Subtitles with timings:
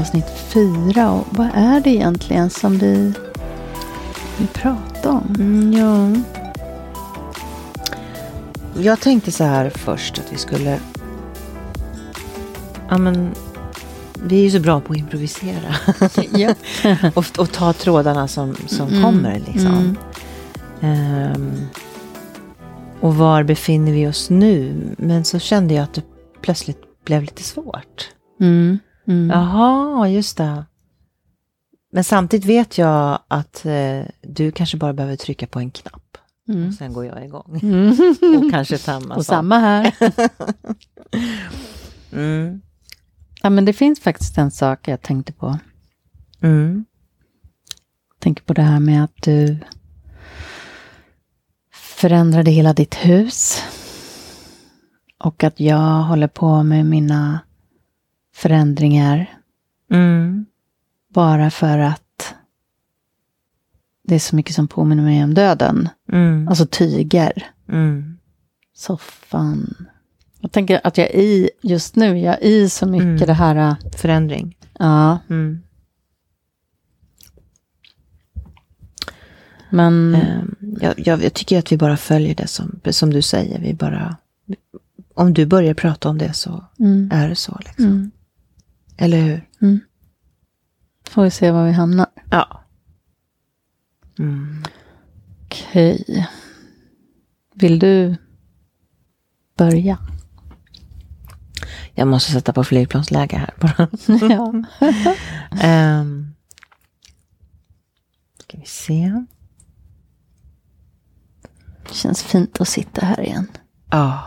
[0.00, 1.10] avsnitt fyra.
[1.10, 3.12] Och vad är det egentligen som vi
[4.38, 5.34] vill prata om?
[5.38, 6.22] Mm, ja.
[8.82, 10.78] Jag tänkte så här först att vi skulle...
[12.88, 13.34] Ja, men
[14.24, 15.74] vi är ju så bra på att improvisera.
[16.32, 16.54] Ja.
[17.14, 19.96] och, och ta trådarna som, som Mm, kommer liksom.
[20.80, 21.68] Ehm,
[23.00, 24.74] och var befinner vi oss nu?
[24.98, 26.02] Men så kände jag att det
[26.42, 28.10] plötsligt blev lite svårt.
[28.40, 28.78] Mm.
[29.10, 29.30] Mm.
[29.30, 30.64] Jaha, just det.
[31.92, 36.18] Men samtidigt vet jag att eh, du kanske bara behöver trycka på en knapp.
[36.48, 36.68] Mm.
[36.68, 37.60] Och sen går jag igång.
[37.62, 38.44] Mm.
[38.44, 39.94] Och kanske samma Och samma här.
[42.12, 42.60] Mm.
[43.42, 45.58] Ja, men det finns faktiskt en sak jag tänkte på.
[46.40, 46.84] Mm.
[48.18, 49.58] tänker på det här med att du
[51.72, 53.62] förändrade hela ditt hus.
[55.18, 57.40] Och att jag håller på med mina
[58.34, 59.36] förändringar
[59.90, 60.46] Mm.
[61.08, 62.34] bara för att
[64.02, 65.88] det är så mycket som påminner mig om döden.
[66.12, 66.48] Mm.
[66.48, 68.18] Alltså tyger, Mm.
[68.74, 69.74] soffan.
[70.40, 73.26] Jag tänker att jag är i, just nu, jag är i så mycket Mm.
[73.26, 74.56] det här, äh, Förändring.
[74.78, 75.60] ja, Mm.
[79.70, 83.60] men Ehm, jag, jag, jag tycker att vi bara följer det som, som du säger.
[83.60, 84.16] Vi bara,
[85.14, 87.58] om du börjar prata om det så mm, är det så.
[87.64, 88.10] Liksom.
[89.02, 89.48] Eller hur?
[89.62, 89.80] mm.
[91.10, 92.06] får vi se var vi hamnar.
[92.30, 92.64] Ja.
[94.18, 94.64] Mm.
[95.44, 96.28] Okej.
[97.54, 98.16] Vill du
[99.56, 99.98] börja?
[101.94, 103.88] Jag måste sätta på flygplansläge här bara.
[104.30, 104.52] ja.
[106.00, 106.34] um,
[108.38, 109.24] ska vi se.
[111.88, 113.48] Det känns fint att sitta här igen.
[113.90, 114.24] Ja.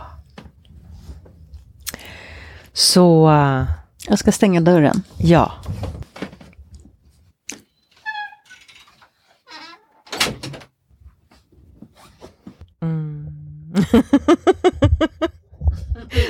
[2.73, 3.65] Så, eh,
[4.07, 5.03] Jag ska stänga dörren.
[5.17, 5.51] ja.
[12.81, 13.27] Mm.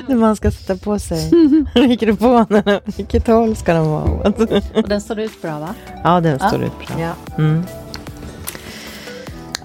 [0.08, 1.32] När man ska sätta på sig
[1.76, 4.40] mikrofonen, vilket håll ska de vara åt?
[4.76, 5.76] Och den står ut bra va?
[6.04, 6.48] Ja, den Ja.
[6.48, 7.00] står ut bra.
[7.00, 7.14] Ja.
[7.38, 7.64] Mm.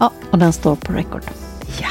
[0.01, 1.23] Ja, och den står på record.
[1.81, 1.89] ja.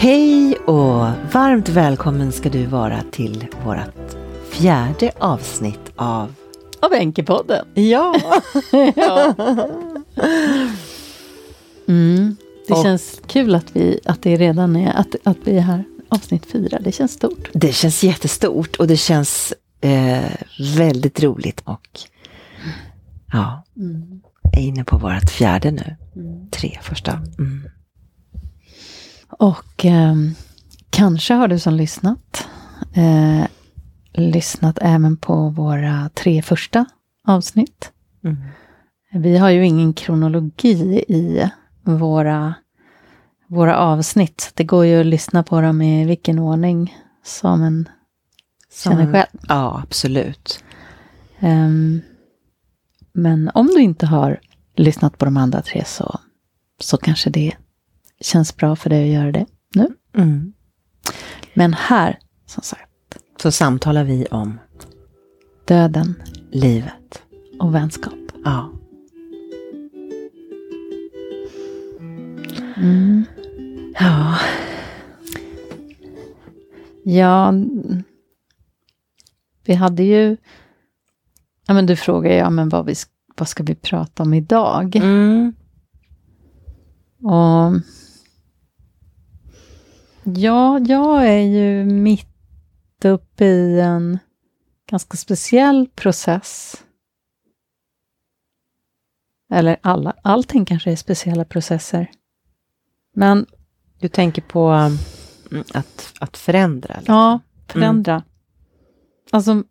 [0.00, 4.16] Hej och varmt välkommen ska du vara till vårt
[4.50, 6.34] fjärde avsnitt av
[6.82, 7.66] Av Enkepodden.
[7.74, 8.14] Ja!
[8.96, 9.34] ja.
[11.88, 12.36] Mm.
[12.68, 15.84] Det Och- känns kul att, vi, att det redan är att, att vi är här.
[16.08, 17.48] Avsnitt fyra, det känns stort.
[17.52, 20.30] Det känns jättestort och det känns eh,
[20.76, 22.00] väldigt roligt och
[23.32, 24.20] ja, Mm.
[24.56, 25.96] är inne på vårt fjärde nu.
[26.16, 26.50] Mm.
[26.50, 27.12] Tre första.
[27.38, 27.68] Mm.
[29.38, 30.34] Och ehm,
[30.90, 32.48] kanske har du som lyssnat
[32.94, 33.46] eh,
[34.12, 36.86] lyssnat även på våra tre första
[37.26, 37.92] avsnitt.
[38.24, 38.36] Mm.
[39.12, 41.50] Vi har ju ingen kronologi i
[41.82, 42.54] våra,
[43.46, 44.40] våra avsnitt.
[44.40, 47.88] så Det går ju att lyssna på dem i vilken ordning som en
[48.84, 49.40] känner själv.
[49.48, 50.64] Ja, absolut.
[51.40, 52.00] Ehm,
[53.12, 54.40] men om du inte har
[54.76, 56.20] lyssnat på de andra tre så,
[56.80, 57.56] så kanske det
[58.20, 59.88] känns bra för dig att göra det nu.
[60.16, 60.52] Mm.
[61.54, 64.58] Men här, som sagt, Så samtalar vi om
[65.64, 67.22] döden livet.
[67.60, 68.14] och vänskap.
[68.44, 68.72] Ja.
[72.76, 73.24] Mm.
[74.00, 74.38] Ja.
[77.04, 77.52] Ja,
[79.64, 80.36] vi hade ju...
[81.66, 82.94] Ja, men du frågade ja, men vad, vi,
[83.36, 84.96] vad ska vi prata om idag?
[84.96, 85.54] Mm.
[87.22, 87.72] Och
[90.36, 94.18] ja, jag är ju mitt uppe i en
[94.90, 96.82] ganska speciell process.
[99.50, 102.10] Eller alla, allting kanske är speciella processer.
[103.14, 103.46] Men
[104.00, 106.94] Du tänker på mm, att, att förändra?
[106.96, 107.14] liksom.
[107.14, 108.22] ja, förändra.
[109.30, 109.64] Alltså,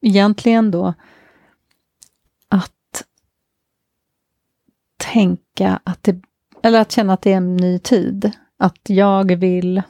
[0.00, 0.94] egentligen då
[2.48, 3.04] att
[4.96, 6.20] tänka att det,
[6.62, 8.32] eller att känna att det är en ny tid.
[8.58, 9.82] Att jag vill,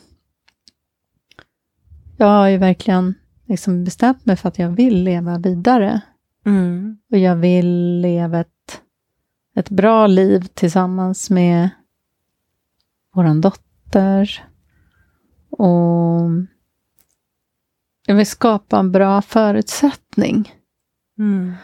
[2.17, 3.15] jag har ju verkligen
[3.45, 6.01] liksom bestämt mig för att jag vill leva vidare.
[6.47, 6.99] Mm.
[7.11, 8.83] Och jag vill leva ett,
[9.55, 11.69] ett bra liv tillsammans med
[13.15, 14.45] våran dotter.
[15.51, 16.31] Och
[18.07, 20.53] jag vill skapa en bra förutsättning
[21.19, 21.55] Mm.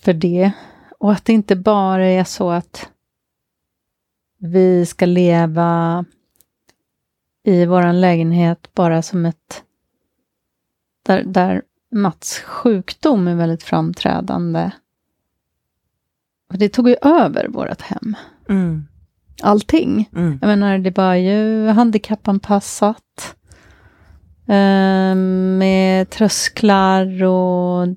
[0.00, 0.52] för det.
[0.98, 2.90] Och att det inte bara är så att
[4.38, 6.04] vi ska leva
[7.44, 9.62] i våran lägenhet bara som ett...
[11.02, 14.70] Där, där Mats sjukdom är väldigt framträdande.
[16.50, 18.16] För det tog ju över vårt hem.
[18.48, 18.86] Mm.
[19.42, 20.08] Allting.
[20.16, 20.38] Mm.
[20.40, 23.36] Jag menar, det var ju handikappanpassat.
[24.48, 27.88] Eh, med trösklar och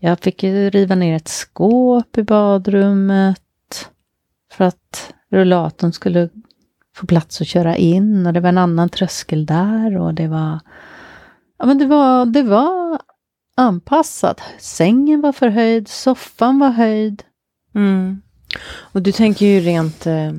[0.00, 3.40] jag fick ju riva ner ett skåp i badrummet.
[4.52, 6.28] För att rullatorn skulle
[6.96, 10.60] få plats att köra in och det var en annan tröskel där och det var...
[11.58, 12.98] Ja men det var, det var
[13.56, 14.40] anpassat.
[14.58, 17.22] Sängen var förhöjd, soffan var höjd.
[17.74, 18.22] Mm.
[18.66, 20.32] Och du tänker ju rent eh,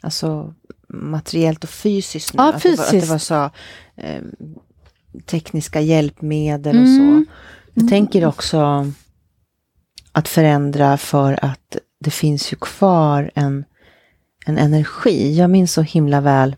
[0.00, 0.54] alltså,
[0.88, 2.42] materiellt och fysiskt nu.
[2.42, 3.10] Ja, att, det var, att det fysiskt.
[3.10, 3.50] var så
[3.96, 4.22] eh,
[5.26, 7.24] tekniska hjälpmedel och Mm.
[7.26, 7.32] så.
[7.74, 8.86] Jag tänker också
[10.12, 13.64] att förändra för att det finns ju kvar en,
[14.46, 15.36] en energi.
[15.36, 16.56] Jag minns så himla väl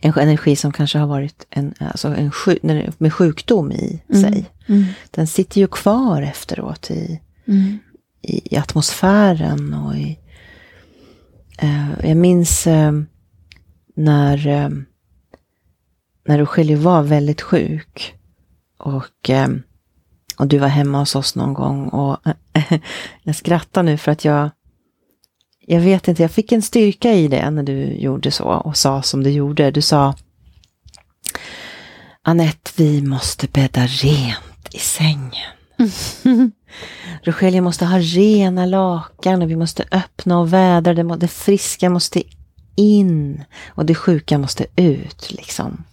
[0.00, 2.62] en energi som kanske har varit en, alltså en sjuk,
[2.98, 4.22] med sjukdom i Mm.
[4.22, 4.50] sig.
[5.10, 7.78] Den sitter ju kvar efteråt i, Mm.
[8.22, 10.18] i, i atmosfären och i...
[11.58, 12.92] Eh, jag minns eh,
[13.94, 14.68] när, eh,
[16.28, 18.14] när du själv var väldigt sjuk.
[18.78, 19.48] Och, eh,
[20.38, 21.88] och du var hemma hos oss någon gång.
[21.88, 22.18] Och
[23.22, 24.50] jag skrattar nu för att jag...
[25.66, 29.02] Jag vet inte, jag fick en styrka i det när du gjorde så och sa
[29.02, 29.70] som du gjorde.
[29.70, 30.14] Du sa
[32.22, 35.50] Annette, vi måste bädda rent i sängen.
[37.22, 40.94] Rogelio måste ha rena lakan och vi måste öppna och vädra.
[40.94, 42.22] Det, må- det friska måste
[42.74, 45.30] in och det sjuka måste ut.
[45.30, 45.84] liksom.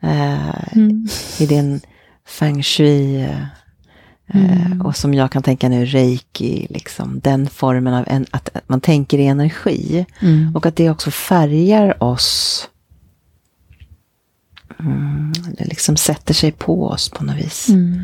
[0.00, 1.08] Eh, Mm.
[1.38, 1.80] I den
[2.26, 3.44] feng shui eh,
[4.32, 4.80] Mm.
[4.82, 6.66] och som jag kan tänka nu reiki.
[6.70, 10.06] Liksom, den formen av en, att, man tänker i energi.
[10.20, 10.56] Mm.
[10.56, 12.68] Och att det också färgar oss.
[14.80, 17.68] Mm, det liksom sätter sig på oss på något vis.
[17.68, 18.02] Mm.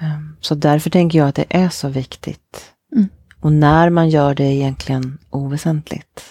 [0.00, 2.72] Um, Så därför tänker jag att det är så viktigt.
[2.96, 3.08] Mm.
[3.40, 6.22] Och när man gör det är egentligen oväsentligt.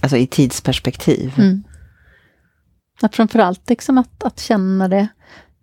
[0.00, 1.32] Alltså i tidsperspektiv.
[1.38, 1.64] Mm.
[3.12, 5.08] Framförallt liksom att, att känna det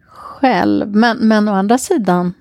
[0.08, 0.96] själv.
[0.96, 2.34] Men, men å andra sidan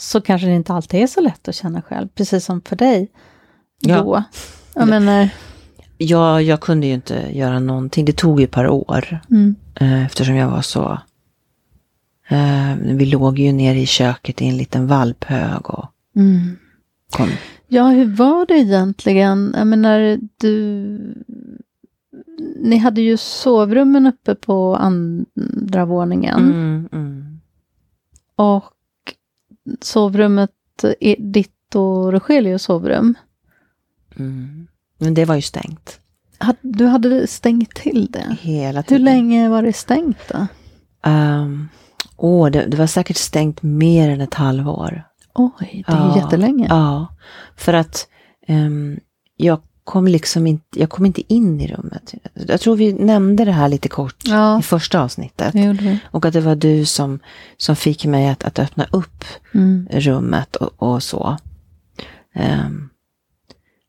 [0.00, 3.08] så kanske det inte alltid är så lätt att känna själv, precis som för dig
[3.80, 4.02] Ja.
[4.02, 4.22] då.
[4.74, 5.28] Jag menar,
[5.98, 8.04] Jag, jag kunde ju inte göra någonting.
[8.04, 9.20] Det tog ju ett par år.
[9.30, 10.98] mm, eh, Eftersom jag var så...
[12.28, 15.86] eh, Vi låg ju nere i köket i en liten valphög och
[16.16, 16.56] mm.
[17.10, 17.28] kom.
[17.68, 19.54] Ja, hur var det egentligen?
[19.58, 21.14] Jag menar, du...
[22.62, 26.38] Ni hade ju sovrummen uppe på andra våningen.
[26.38, 27.40] Mm, mm.
[28.36, 28.64] Och
[29.80, 30.50] sovrummet,
[31.18, 33.14] ditt och Rogelius sovrum.
[34.16, 34.66] Mm.
[34.98, 36.00] Men det var ju stängt.
[36.60, 38.36] Du hade stängt till det.
[38.40, 39.04] Hela Hur tiden.
[39.04, 40.46] länge var det stängt då?
[41.10, 41.68] Um,
[42.16, 45.02] åh, det, det var säkert stängt mer än ett halvår.
[45.34, 46.66] Oj, det är Ja, jättelänge.
[46.68, 47.06] Ja,
[47.56, 48.08] för att
[48.46, 49.00] ehm,
[49.36, 52.14] jag kom liksom inte, jag kom inte in i rummet.
[52.34, 55.54] Jag tror vi nämnde det här lite kort Ja, i första avsnittet.
[56.10, 57.18] Och att det var du som,
[57.56, 59.88] som fick mig att, att öppna upp Mm.
[59.90, 61.36] rummet och, och så.
[62.34, 62.88] Ehm,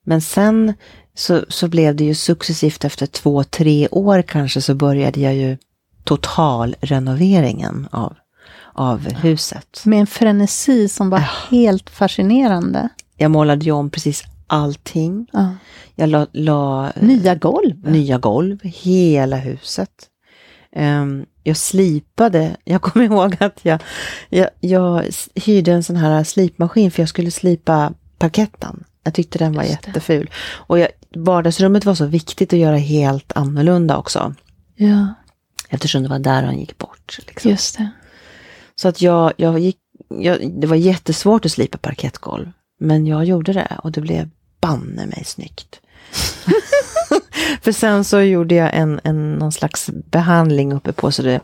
[0.06, 0.74] men sen
[1.16, 5.58] så, så blev det ju successivt efter två, tre år kanske så började jag ju
[6.04, 8.14] totalrenoveringen av,
[8.74, 9.82] av huset.
[9.86, 12.90] Med en frenesi som var helt fascinerande.
[13.18, 15.28] Jag målade ju om precis allting.
[15.34, 15.54] Ja.
[15.96, 17.90] Jag la, la Nya golv.
[17.92, 19.90] nya golv, hela huset.
[20.76, 23.84] Ehm, jag slipade, jag kommer ihåg att jag,
[24.30, 25.04] jag, jag
[25.36, 28.84] hyrde en sån här slipmaskin för jag skulle slipa parketten.
[29.04, 29.88] Jag tyckte den var Just det.
[29.88, 30.30] jätteful.
[30.54, 34.36] Och jag, vardagsrummet var så viktigt att göra helt annorlunda också.
[34.76, 35.14] Ja,
[35.70, 37.20] Eftersom det var där han gick bort.
[37.28, 37.52] Liksom.
[37.52, 37.90] just det.
[38.76, 39.78] Så att jag, jag gick,
[40.20, 42.52] jag, det var jättesvårt att slipa parkettgolv.
[42.80, 44.30] Men jag gjorde det och det blev
[44.62, 45.82] banne mig snyggt.
[47.62, 51.40] För sen så gjorde jag en, en, någon slags behandling uppe på så det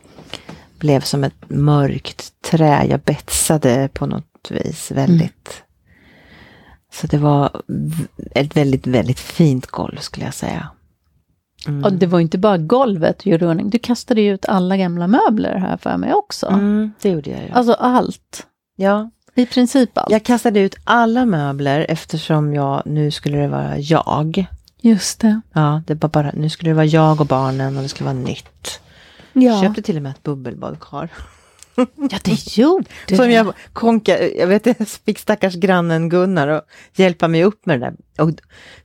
[0.79, 2.85] blev som ett mörkt trä.
[2.89, 5.63] Jag betsade på något vis väldigt.
[6.93, 7.61] Så det var
[8.31, 10.69] ett väldigt, väldigt fint golv skulle jag säga.
[11.67, 11.83] Mm.
[11.83, 13.69] Och det var inte bara golvet du gjorde ordning.
[13.69, 16.47] Du kastade ju ut alla gamla möbler här för mig också.
[16.47, 17.49] Mm, det gjorde jag ju.
[17.49, 18.47] Alltså allt.
[18.75, 19.11] ja.
[19.37, 20.11] I princip allt.
[20.11, 24.45] Jag kastade ut alla möbler eftersom jag, nu skulle det vara jag.
[24.81, 25.41] Just det.
[25.53, 28.19] Ja, det var bara, nu skulle det vara jag och barnen och det skulle vara
[28.19, 28.79] nytt.
[29.33, 31.09] Ja, Köpte till och med ett bubbelbadkar.
[31.95, 37.27] ja det gjorde Som jag konka, jag vet jag fick stackars grannen Gunnar att hjälpa
[37.27, 38.23] mig upp med det där.
[38.23, 38.31] Och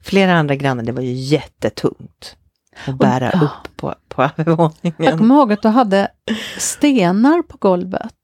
[0.00, 2.36] flera andra grannar, det var ju jättetungt.
[2.86, 3.40] Att bära ja.
[3.40, 5.18] upp på, på Jag övervåningen.
[5.18, 6.08] kommer ihåg att du hade
[6.58, 8.14] stenar på golvet.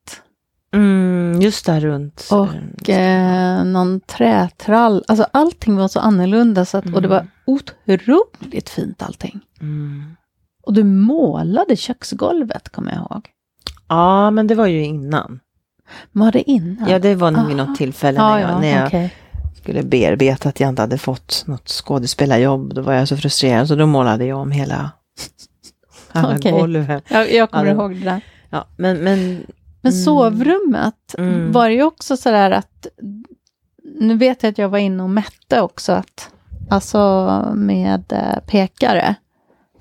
[0.75, 2.29] Mm, just där runt.
[2.31, 2.49] Och
[2.89, 5.05] mm, eh, någon trätrall.
[5.09, 9.41] Alltså allting var så annorlunda så att, och det var otroligt fint allting.
[9.61, 10.17] mm.
[10.63, 13.29] Och du målade köksgolvet kommer jag ihåg.
[13.89, 15.41] Ja, men det var ju innan.
[16.13, 16.89] Var det innan?
[16.89, 17.67] Ja, det var nog vid Aha.
[17.67, 19.15] något tillfälle ja, när jag, ja, när jag okej.
[19.63, 22.75] skulle bearbeta att jag inte hade fått något skådespelarjobb.
[22.75, 24.91] Då var jag så frustrerad så då målade jag om hela,
[26.13, 26.53] alla Okej.
[26.53, 27.01] golven.
[27.09, 28.21] Jag, jag kommer det- ihåg det där.
[28.51, 29.47] Ja, men, men
[29.81, 30.05] Men Mm.
[30.05, 31.53] sovrummet Mm.
[31.53, 32.87] var ju också sådär att,
[34.01, 36.31] nu vet jag att jag var inne och mätte också, att,
[36.71, 36.99] alltså
[37.55, 39.15] med eh, pekare,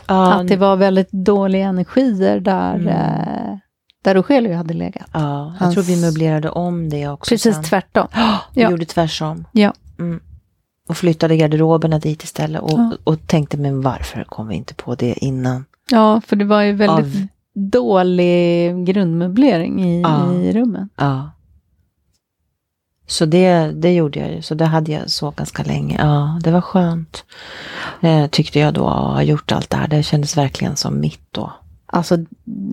[0.07, 2.87] ja, att det var väldigt dåliga energier där, Mm.
[2.87, 3.57] eh,
[4.03, 5.09] där Rogelio hade legat.
[5.13, 5.19] ja,
[5.59, 7.29] jag hans- tror vi möblerade om det också.
[7.29, 7.63] Precis sen.
[7.63, 8.07] tvärtom.
[8.53, 8.71] Vi Ja.
[8.71, 9.45] gjorde tvärsom.
[9.51, 9.73] Ja.
[9.99, 10.19] Mm.
[10.89, 12.91] Och flyttade garderoberna dit istället och, Ja.
[13.03, 15.65] och tänkte, men varför kom vi inte på det innan?
[15.91, 20.33] Ja, för det var ju väldigt dålig grundmöblering i, Ja.
[20.33, 20.89] i rummen.
[20.95, 21.31] Ja.
[23.09, 25.97] Så det, det gjorde jag ju, så det hade jag så ganska länge.
[25.99, 27.25] Ja, det var skönt.
[28.01, 29.87] Eh, tyckte jag då, att ha gjort allt det här.
[29.87, 31.53] Det kändes verkligen som mitt då.
[31.85, 32.17] Alltså,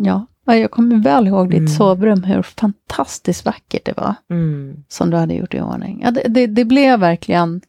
[0.04, 1.68] ja, Ja, jag kommer väl ihåg ditt Mm.
[1.68, 4.14] sovrum, hur fantastiskt vackert det var.
[4.30, 4.84] Mm.
[4.88, 6.00] som du hade gjort i ordning.
[6.04, 7.60] Ja, det, det, det blev verkligen,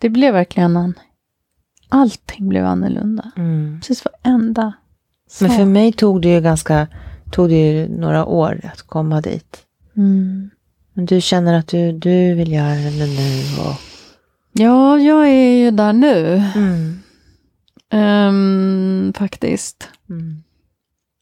[0.00, 0.94] det blev verkligen en,
[1.88, 3.30] allting blev annorlunda.
[3.36, 3.80] Mm.
[3.80, 4.72] Precis varenda
[5.40, 5.58] Men sak.
[5.58, 6.86] för mig tog det ju ganska,
[7.30, 9.62] tog det ju några år att komma dit.
[9.96, 10.50] Mm.
[10.92, 13.74] Men du känner att du, du vill göra det nu och...
[14.52, 16.98] Ja, jag är ju där nu, Mm.
[17.90, 19.88] ehm, faktiskt.
[20.10, 20.42] Mm.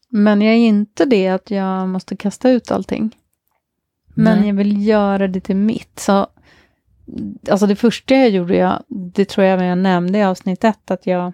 [0.09, 3.15] Men jag är inte det att jag måste kasta ut allting.
[4.15, 4.47] Men Nej.
[4.47, 5.99] jag vill göra det till mitt.
[5.99, 6.27] Så,
[7.49, 11.07] alltså det första jag gjorde, jag, det tror jag jag nämnde i avsnitt ett, att
[11.07, 11.33] jag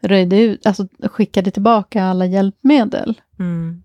[0.00, 3.20] röjde ut, alltså skickade tillbaka alla hjälpmedel.
[3.38, 3.82] Mm.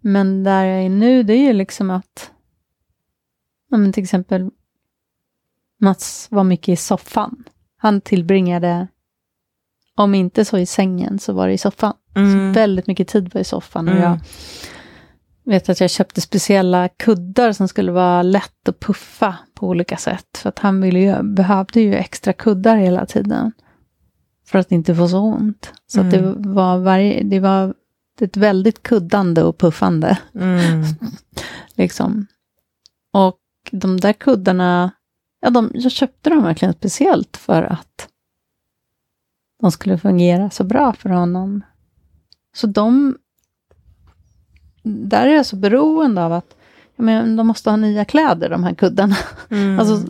[0.00, 2.30] Men där jag är nu, det är ju liksom att,
[3.70, 4.50] ja men till exempel
[5.80, 7.44] Mats var mycket i soffan.
[7.76, 8.86] Han tillbringade,
[9.94, 11.94] om inte så i sängen, så var det i soffan.
[12.14, 12.32] Mm.
[12.54, 13.88] Så väldigt mycket tid var i soffan.
[13.88, 14.18] Och Mm.
[15.44, 19.96] jag vet att jag köpte speciella kuddar som skulle vara lätt att puffa på olika
[19.96, 20.38] sätt.
[20.38, 23.52] För att han ville ju, behövde ju extra kuddar hela tiden.
[24.52, 25.72] För att inte få så ont.
[25.86, 26.54] Så att det Mm.
[26.54, 27.74] var varje, det var
[28.20, 30.18] ett väldigt kuddande och puffande.
[30.34, 30.82] Mm.
[31.74, 32.26] Liksom.
[33.12, 33.38] Och
[33.70, 34.90] de där kuddarna,
[35.40, 38.08] ja, de, jag köpte dem verkligen speciellt för att
[39.60, 41.62] de skulle fungera så bra för honom.
[42.54, 43.16] Så de,
[44.82, 46.56] där är jag så beroende av att
[47.02, 49.16] men de måste ha nya kläder, de här kuddarna.
[49.50, 49.78] Mm.
[49.78, 50.00] Alltså Och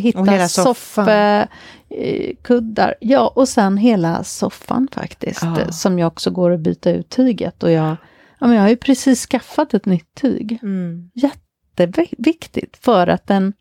[0.00, 2.94] hitta soffkuddar.
[3.00, 5.42] Ja, och sen hela soffan faktiskt.
[5.42, 5.60] Ja.
[5.60, 7.62] eh, Som jag också går att byta ut tyget.
[7.62, 7.96] Och jag,
[8.38, 10.58] ja, men jag har ju precis skaffat ett nytt tyg.
[10.62, 11.10] Mm.
[11.14, 13.52] Jätteviktigt för att den,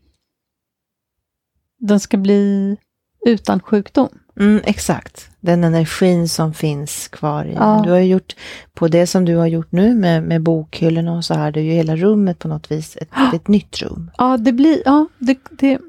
[1.79, 2.77] den ska bli
[3.25, 4.09] utan sjukdom.
[4.39, 7.53] Mm, exakt, den energin som finns kvar i.
[7.53, 7.81] Ja.
[7.85, 8.35] Du har ju gjort,
[8.73, 11.63] på det som du har gjort nu med, med bokhyllorna och så här, det är
[11.63, 14.11] ju hela rummet på något vis ett, ett nytt rum.
[14.17, 15.79] Ja, det blir, ja, det, det,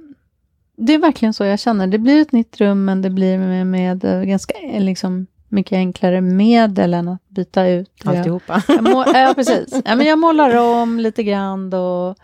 [0.76, 1.87] det är verkligen så jag känner.
[1.87, 5.76] Det blir ett nytt rum, men det blir med, med eh, ganska eh, liksom, mycket
[5.76, 7.90] enklare medel än att byta ut.
[8.04, 8.62] Jag- Alltihopa.
[8.68, 9.80] Jag må, ja, precis.
[9.84, 12.16] Ja, men jag målar om lite grann och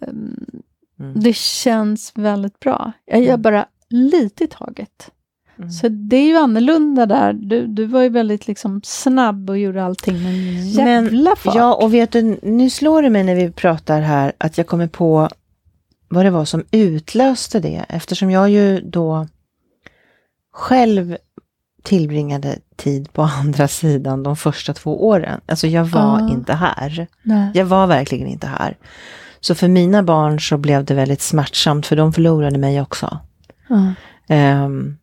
[0.00, 0.36] ehm,
[1.00, 1.20] Mm.
[1.20, 2.92] det känns väldigt bra.
[3.06, 3.42] Jag gör Mm.
[3.42, 5.10] bara lite i taget.
[5.58, 5.70] Mm.
[5.70, 7.32] Så det är ju annorlunda där.
[7.32, 11.54] Du, du var ju väldigt liksom snabb och gjorde allting med en jävla fart.
[11.54, 14.86] Ja, och vet du, nu slår det mig när vi pratar här att jag kommer
[14.86, 15.28] på
[16.08, 17.84] vad det var som utlöste det.
[17.88, 19.26] Eftersom jag ju då
[20.52, 21.16] själv
[21.82, 25.40] tillbringade tid på andra sidan de första två åren.
[25.46, 26.30] Alltså jag var Ja.
[26.30, 27.06] inte här.
[27.22, 27.50] Nej.
[27.54, 28.76] Jag var verkligen inte här.
[29.40, 33.18] Så för mina barn så blev det väldigt smärtsamt för de förlorade mig också.
[33.68, 33.94] Ja.
[34.64, 34.97] Um,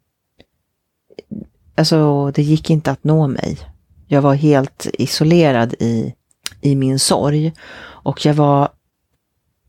[1.76, 3.58] alltså det gick inte att nå mig.
[4.08, 6.14] Jag var helt isolerad i,
[6.62, 7.54] i min sorg.
[7.80, 8.70] Och jag var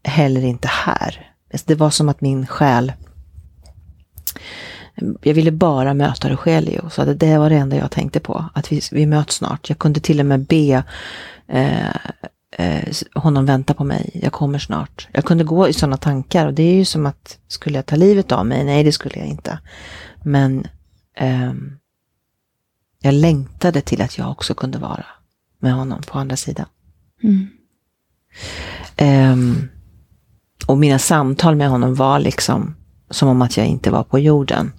[0.04, 1.32] heller inte här.
[1.52, 2.92] Alltså, det var som att min själ
[5.22, 8.44] jag ville bara möta Rogelio, så det, det var det enda jag tänkte på.
[8.54, 9.68] Att vi, vi möts snart.
[9.68, 10.84] Jag kunde till och med be
[11.48, 11.86] eh,
[12.56, 14.20] eh, honom vänta på mig.
[14.22, 15.08] Jag kommer snart.
[15.12, 17.96] Jag kunde gå i sådana tankar och det är ju som att skulle jag ta
[17.96, 18.64] livet av mig?
[18.64, 19.58] Nej, det skulle jag inte.
[20.22, 20.66] Men
[21.16, 21.78] ehm,
[23.00, 25.06] jag längtade till att jag också kunde vara
[25.58, 26.66] med honom på andra sidan.
[27.22, 27.48] Mm.
[29.32, 29.68] Um,
[30.66, 32.76] och mina samtal med honom var liksom
[33.10, 34.72] som om att jag inte var på jorden.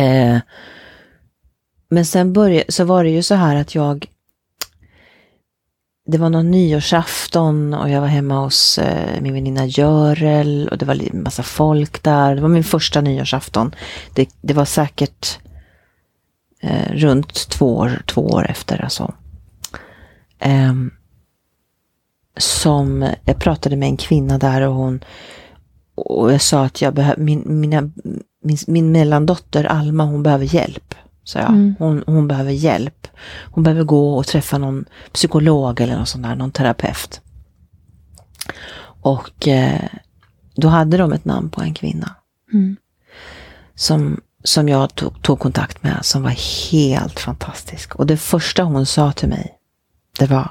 [0.00, 0.38] Uh,
[1.90, 4.06] men sen började, så var det ju så här att jag
[6.10, 10.86] det var någon nyårsafton och jag var hemma hos eh, min väninna Görel och det
[10.86, 12.34] var en massa folk där.
[12.34, 13.74] Det var min första nyårsafton.
[14.14, 15.38] Det, det var säkert
[16.62, 18.84] eh, runt två år, två år efter.
[18.84, 19.14] Alltså.
[20.38, 20.74] Eh,
[22.36, 25.00] som jag pratade med en kvinna där och hon
[25.94, 27.90] och jag sa att jag behöver, min, mina,
[28.42, 30.94] min, min mellandotter Alma hon behöver hjälp.
[31.28, 31.48] Så jag.
[31.48, 31.74] Mm.
[31.78, 33.06] Hon, hon behöver hjälp.
[33.50, 37.20] Hon behöver gå och träffa någon psykolog eller någon sån där, någon terapeut.
[39.02, 39.88] Och eh,
[40.54, 42.14] då hade de ett namn på en kvinna.
[42.52, 42.76] Mm.
[43.74, 47.94] Som, som jag tog, tog, kontakt med, som var helt fantastisk.
[47.94, 49.54] Och det första hon sa till mig,
[50.18, 50.50] det var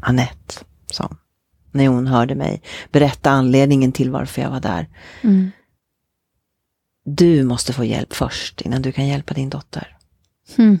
[0.00, 1.10] Annette, sa
[1.70, 4.88] När hon hörde mig berätta anledningen till varför jag var där.
[5.22, 5.50] Mm.
[7.04, 9.96] Du måste få hjälp först innan du kan hjälpa din dotter.
[10.58, 10.78] Mm.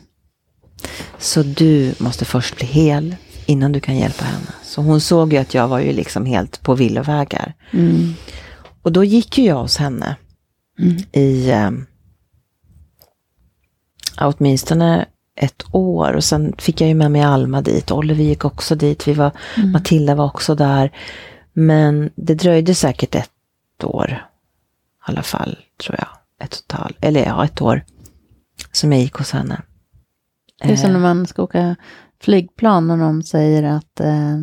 [1.18, 4.54] Så du måste först bli hel innan du kan hjälpa henne.
[4.62, 7.54] Så hon såg ju att jag var ju liksom helt på villovägar.
[7.70, 8.14] Mm.
[8.82, 10.16] Och då gick ju jag hos henne
[10.78, 10.96] mm.
[11.12, 11.70] i eh,
[14.20, 17.90] åtminstone ett år och sen fick jag ju med mig Alma dit.
[17.90, 19.08] Oliver gick också dit.
[19.08, 19.72] Vi var, mm.
[19.72, 20.92] Matilda var också där.
[21.52, 24.10] Men det dröjde säkert ett år.
[24.10, 26.08] I alla fall, tror jag.
[26.42, 27.82] Ett total, eller ja, ett år.
[28.72, 29.62] Som jag gick hos henne.
[30.62, 31.76] Det är som när man ska åka
[32.20, 34.34] flygplan och de säger att eh,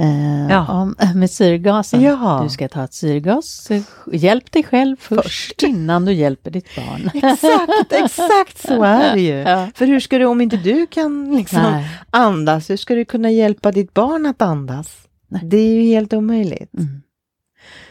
[0.00, 0.66] eh, Ja.
[0.82, 2.40] om, med syrgasen, Ja.
[2.42, 3.68] du ska ta ett syrgas,
[4.12, 5.62] hjälp dig själv först, Först.
[5.62, 7.10] innan du hjälper ditt barn.
[7.32, 9.34] Exakt, exakt så är det ju.
[9.48, 9.68] Ja.
[9.74, 13.72] För hur ska du, om inte du kan liksom andas, hur ska du kunna hjälpa
[13.72, 14.96] ditt barn att andas?
[15.28, 15.40] Nej.
[15.44, 16.74] Det är ju helt omöjligt.
[16.74, 17.02] Mm.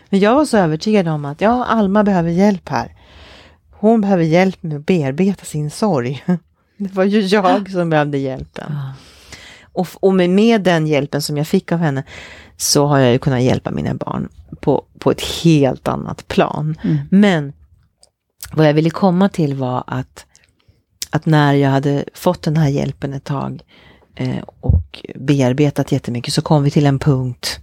[0.10, 2.92] Men jag var så övertygad om att ja, Alma behöver hjälp här.
[3.80, 6.24] Hon behöver hjälp med att bearbeta sin sorg.
[6.78, 8.66] Det var ju jag som behövde hjälpen.
[8.70, 8.94] Ja.
[9.62, 12.04] Och, och med, med den hjälpen som jag fick av henne
[12.58, 14.30] så har jag ju kunnat hjälpa mina barn
[14.62, 16.78] på, på ett helt annat plan.
[16.84, 16.98] Mm.
[17.12, 17.54] Men
[18.54, 20.26] vad jag ville komma till var att,
[21.10, 23.62] att när jag hade fått den här hjälpen ett tag
[24.16, 27.60] eh, och bearbetat jättemycket så kom vi till en punkt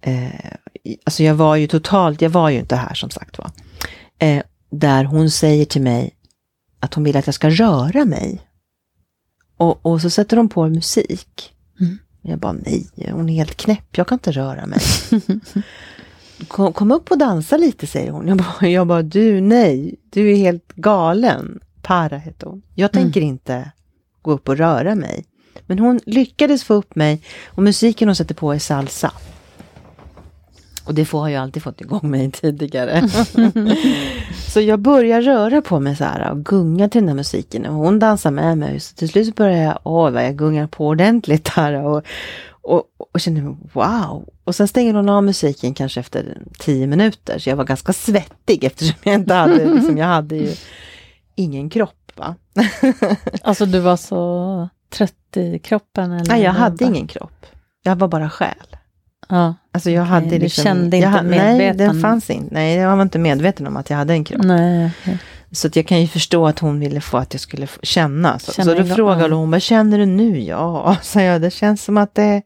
[0.00, 0.50] eh,
[1.04, 3.50] Alltså jag var ju totalt, jag var ju inte här som sagt var.
[4.20, 6.14] Eh, där hon säger till mig
[6.80, 8.40] att hon vill att jag ska röra mig.
[9.56, 11.54] Och, och så sätter hon på musik.
[11.80, 11.98] Mm.
[12.22, 14.80] Jag bara nej, hon är helt knäpp, jag kan inte röra mig.
[16.48, 18.28] kom, kom upp och dansa lite, säger hon.
[18.28, 21.60] Jag bara, jag bara, du nej, du är helt galen.
[21.82, 22.62] Para hette hon.
[22.74, 23.04] Jag Mm.
[23.04, 23.70] tänker inte
[24.22, 25.24] gå upp och röra mig.
[25.66, 29.12] Men hon lyckades få upp mig och musiken hon sätter på är salsa.
[30.84, 33.08] Och det får har jag alltid fått igång mig tidigare.
[34.48, 37.66] så jag börjar röra på mig så här och gunga till den här musiken.
[37.66, 38.80] Och hon dansar med mig.
[38.80, 41.84] Så till slut börjar jag, åh vad jag gungar på ordentligt här.
[41.84, 42.02] Och,
[42.62, 44.28] och, och känner, wow.
[44.44, 47.38] Och sen stänger hon av musiken kanske efter tio minuter.
[47.38, 50.54] Så jag var ganska svettig eftersom jag inte hade, liksom, jag hade ju
[51.34, 52.12] ingen kropp.
[52.16, 52.34] Va?
[53.42, 56.12] Alltså du var så trött i kroppen?
[56.12, 57.46] Eller Nej, jag hade ingen kropp.
[57.82, 58.76] Jag var bara själ.
[59.28, 62.54] Ja, Alltså jag Okej, hade du liksom, kände jag, inte Nej, medveten- den fanns inte.
[62.54, 64.42] Nej, jag var inte medveten om att jag hade en kropp.
[64.44, 64.90] nej.
[65.02, 65.18] okej.
[65.52, 68.38] Så jag kan ju förstå att hon ville få att jag skulle känna.
[68.38, 70.40] Så, så då frågade hon, vad känner du nu?
[70.40, 72.42] Ja, sa jag, det känns som att det,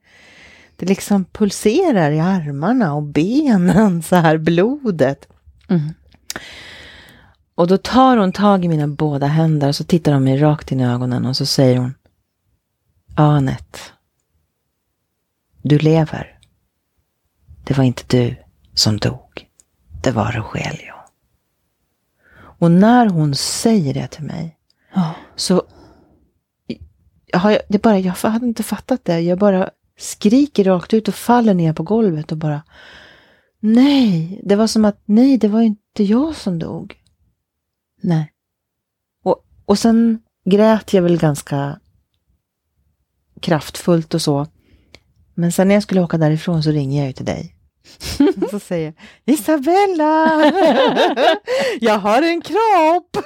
[0.76, 5.28] det liksom pulserar i armarna och benen, så här blodet.
[5.68, 5.94] Mm.
[7.54, 10.72] Och då tar hon tag i mina båda händer och så tittar hon mig rakt
[10.72, 11.94] in i ögonen och så säger hon,
[13.16, 13.78] ja Anette,
[15.62, 16.33] du lever.
[17.64, 18.36] Det var inte du
[18.74, 19.48] som dog,
[20.02, 20.94] det var Rogelio.
[22.58, 24.56] Och när hon säger det till mig
[24.94, 25.14] Ja.
[25.36, 25.62] så
[27.32, 29.20] har jag, det bara, jag hade inte fattat det.
[29.20, 32.62] Jag bara skriker rakt ut och faller ner på golvet och bara
[33.60, 37.00] Nej, det var som att nej, det var inte jag som dog.
[38.02, 38.32] Nej.
[39.22, 41.80] Och, och sen grät jag väl ganska
[43.40, 44.46] kraftfullt och så.
[45.34, 47.54] Men sen när jag skulle åka därifrån så ringer jag ju till dig.
[48.42, 48.84] Och så säger
[49.24, 50.44] jag, Isabella!
[51.80, 53.16] Jag har en kropp!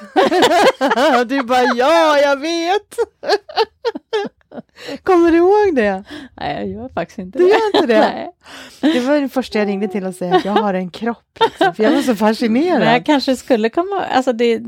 [1.28, 2.96] Du bara, ja, jag vet!
[5.02, 6.04] Kommer du ihåg det?
[6.36, 7.50] Nej, jag gör faktiskt inte Du det.
[7.50, 8.00] gör inte det?
[8.80, 8.92] Nej.
[8.94, 11.38] Det var det första jag ringde till och säga att jag har en kropp.
[11.40, 12.78] Liksom, för jag var så fascinerad.
[12.80, 14.60] Men jag kanske skulle komma, alltså det,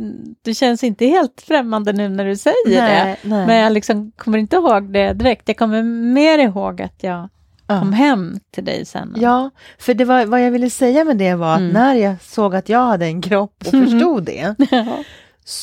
[0.42, 2.80] det känns inte helt främmande nu när du säger det.
[3.04, 3.46] nej, nej.
[3.46, 5.48] Men jag liksom kommer inte ihåg det direkt.
[5.48, 7.28] Jag kommer mer ihåg att jag
[7.66, 7.78] Ja.
[7.80, 9.14] kom hem till dig sen.
[9.16, 11.72] Ja, för det var, vad jag ville säga med det var att Mm.
[11.72, 14.54] när jag såg att jag hade en kropp och förstod det,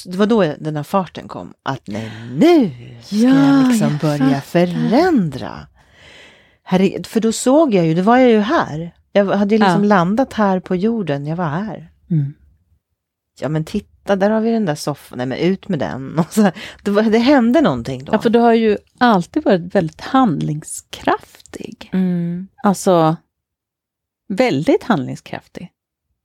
[0.05, 1.53] det var då den här farten kom.
[1.63, 4.41] Att nej, nu ska Ja, jag liksom jag börja fattar.
[4.41, 5.67] förändra.
[6.63, 8.95] Herregud, för då såg jag ju, då var jag ju här.
[9.11, 9.87] Jag hade ju liksom Ja.
[9.87, 11.91] landat här på jorden, jag var här.
[12.09, 12.33] Mm.
[13.39, 16.19] Ja men titta, där har vi den där soffan, nej men ut med den.
[16.27, 16.51] Och så,
[16.83, 18.13] det, var, det hände någonting då.
[18.13, 21.89] ja, för du har ju alltid varit väldigt handlingskraftig.
[21.93, 22.47] mm.
[22.63, 23.15] Alltså,
[24.27, 25.69] väldigt handlingskraftig.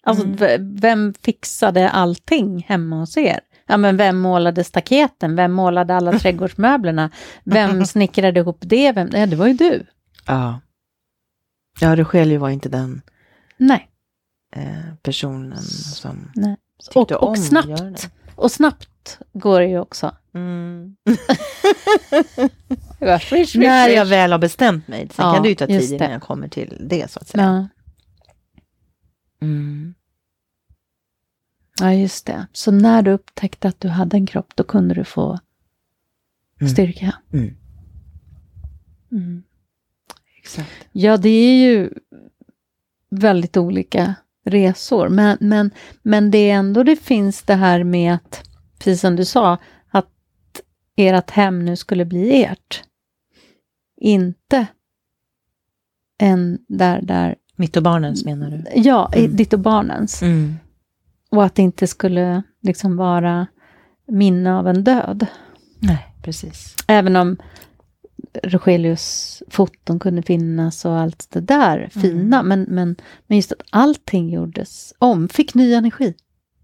[0.06, 0.76] Alltså, Mm.
[0.76, 3.40] vem fixade allting hemma hos er?
[3.66, 5.36] Ja, men vem målade staketen?
[5.36, 7.10] Vem målade alla trädgårdsmöblerna?
[7.44, 8.92] Vem snickrade ihop det?
[8.92, 9.08] Vem?
[9.12, 9.86] Ja, det var ju du.
[10.26, 10.60] Ja.
[11.80, 13.02] Ja, Rogelio var inte den
[13.56, 13.88] Nej.
[14.56, 16.56] eh, personen som Nej.
[16.84, 17.68] tyckte Och, om och att snabbt.
[17.68, 18.10] göra det.
[18.36, 20.14] Och snabbt går det ju också.
[20.34, 20.96] Mm.
[23.54, 25.08] När jag väl har bestämt mig.
[25.12, 27.44] Sen Ja, kan det ju ta tid innan jag kommer till det så att säga.
[27.44, 27.68] Ja.
[29.42, 29.94] Mm.
[31.81, 32.46] ja, just det.
[32.52, 35.38] Så när du upptäckte att du hade en kropp, då kunde du få
[36.61, 36.72] Mm.
[36.72, 37.14] styrka.
[37.33, 37.57] Mm.
[39.12, 39.42] Mm.
[40.38, 40.70] Exakt.
[40.92, 41.90] Ja, det är ju
[43.11, 45.70] väldigt olika resor, men, men,
[46.02, 48.42] men det är ändå det finns det här med att,
[48.78, 50.11] precis som du sa, att
[50.96, 52.85] ert hem nu skulle bli ert.
[53.96, 54.66] Inte
[56.18, 58.80] en där, där, Mitt och barnens menar du?
[58.80, 59.36] ja, Mm.
[59.36, 60.22] ditt och barnens.
[60.22, 60.54] Mm.
[61.30, 63.46] Och att det inte skulle liksom vara
[64.08, 65.26] minne av en död.
[65.78, 66.76] Nej, precis.
[66.86, 67.36] Även om
[68.42, 72.42] Rogelius foton kunde finnas och allt det där fina.
[72.42, 76.14] Men, men, men just att allting gjordes om, fick ny energi.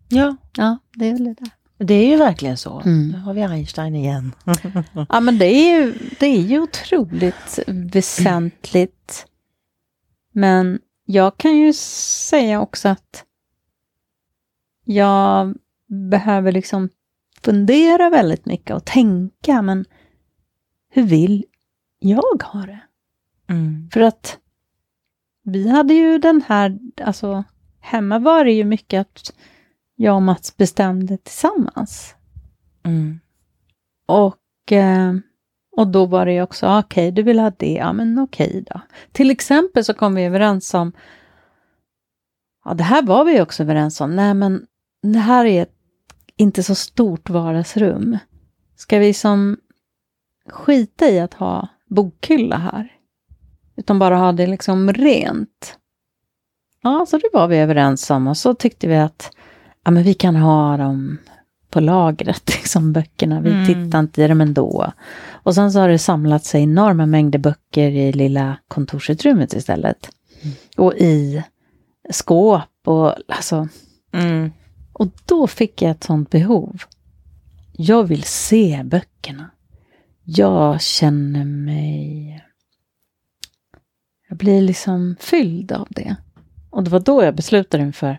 [0.08, 1.50] Ja, Ja, det är väl det där.
[1.86, 2.80] det är ju verkligen så.
[2.80, 3.08] Mm.
[3.08, 4.32] Nu har vi Einstein igen.
[5.08, 9.26] Ja, men det är ju, det är ju otroligt väsentligt.
[10.38, 13.24] Men jag kan ju säga också att
[14.84, 16.88] jag behöver liksom
[17.40, 19.84] fundera väldigt mycket och tänka, men
[20.90, 21.44] hur vill
[21.98, 22.80] jag ha det?
[23.48, 23.90] Mm.
[23.92, 24.38] För att
[25.42, 27.44] vi hade ju den här, alltså
[27.80, 29.34] hemma var det ju mycket att
[29.94, 32.14] jag och Mats bestämde tillsammans.
[32.82, 33.20] Mm.
[34.06, 35.14] Och, eh,
[35.78, 38.64] och då var det ju också, okej, okej, du vill ha det, ja men okej
[38.66, 38.80] då.
[39.12, 40.92] Till exempel så kom vi överens om,
[42.64, 44.66] ja det här var vi också överens om, nej men
[45.02, 45.74] det här är ett
[46.36, 48.18] inte så stort vardagsrum.
[48.76, 49.56] Ska vi som
[50.48, 52.92] skita i att ha bokhylla här?
[53.76, 55.78] Utan bara ha det liksom rent.
[56.82, 59.30] Ja, så det var vi överens om och så tyckte vi att
[59.84, 61.18] ja, men vi kan ha dem
[61.70, 63.40] på lagret, liksom böckerna.
[63.40, 63.66] Vi Mm.
[63.66, 64.92] tittar inte i dem ändå.
[65.30, 70.10] Och sen så har det samlat sig enorma mängder böcker i lilla kontorsutrymmet istället.
[70.76, 71.42] Och i
[72.10, 73.68] skåp och alltså.
[74.12, 74.52] Mm.
[74.92, 76.82] Och då fick jag ett sånt behov.
[77.72, 79.50] Jag vill se böckerna.
[80.24, 82.44] Jag känner mig...
[84.28, 86.16] Jag blir liksom fylld av det.
[86.70, 88.18] Och det var då jag beslutade mig för,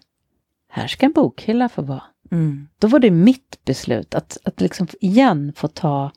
[0.69, 2.03] här ska en bokhylla få vara.
[2.31, 2.67] Mm.
[2.79, 6.11] Då var det mitt beslut att, att liksom igen få ta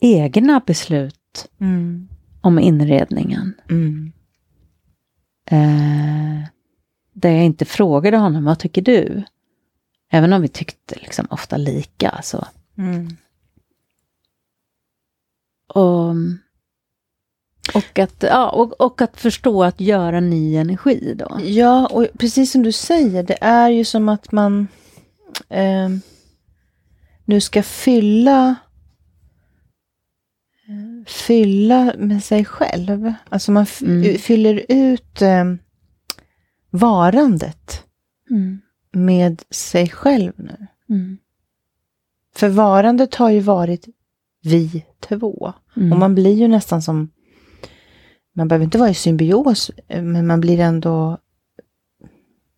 [0.00, 1.16] egna beslut
[1.60, 2.08] Mm.
[2.40, 3.54] om inredningen.
[3.70, 4.12] Mm.
[5.50, 6.48] Eh,
[7.12, 9.22] där jag inte frågade honom, vad tycker du?
[10.10, 12.20] Även om vi tyckte liksom ofta lika.
[12.22, 12.46] Så.
[12.78, 13.16] Mm.
[15.74, 16.10] Och,
[17.74, 21.40] och, att, ja, och, och att förstå att göra ny energi då.
[21.42, 24.68] Ja, och precis som du säger, det är ju som att man
[25.48, 25.88] eh,
[27.24, 28.56] nu ska fylla
[31.06, 33.12] fylla med sig själv.
[33.28, 34.18] Alltså man Mm.
[34.18, 35.44] fyller ut eh,
[36.70, 37.84] varandet
[38.30, 38.60] Mm.
[38.92, 40.66] med sig själv nu.
[40.88, 41.18] Mm.
[42.34, 43.88] För varandet har ju varit
[44.42, 45.52] vi två.
[45.76, 45.92] Mm.
[45.92, 47.10] Och man blir ju nästan som,
[48.36, 51.18] man behöver inte vara i symbios, eh, men man blir ändå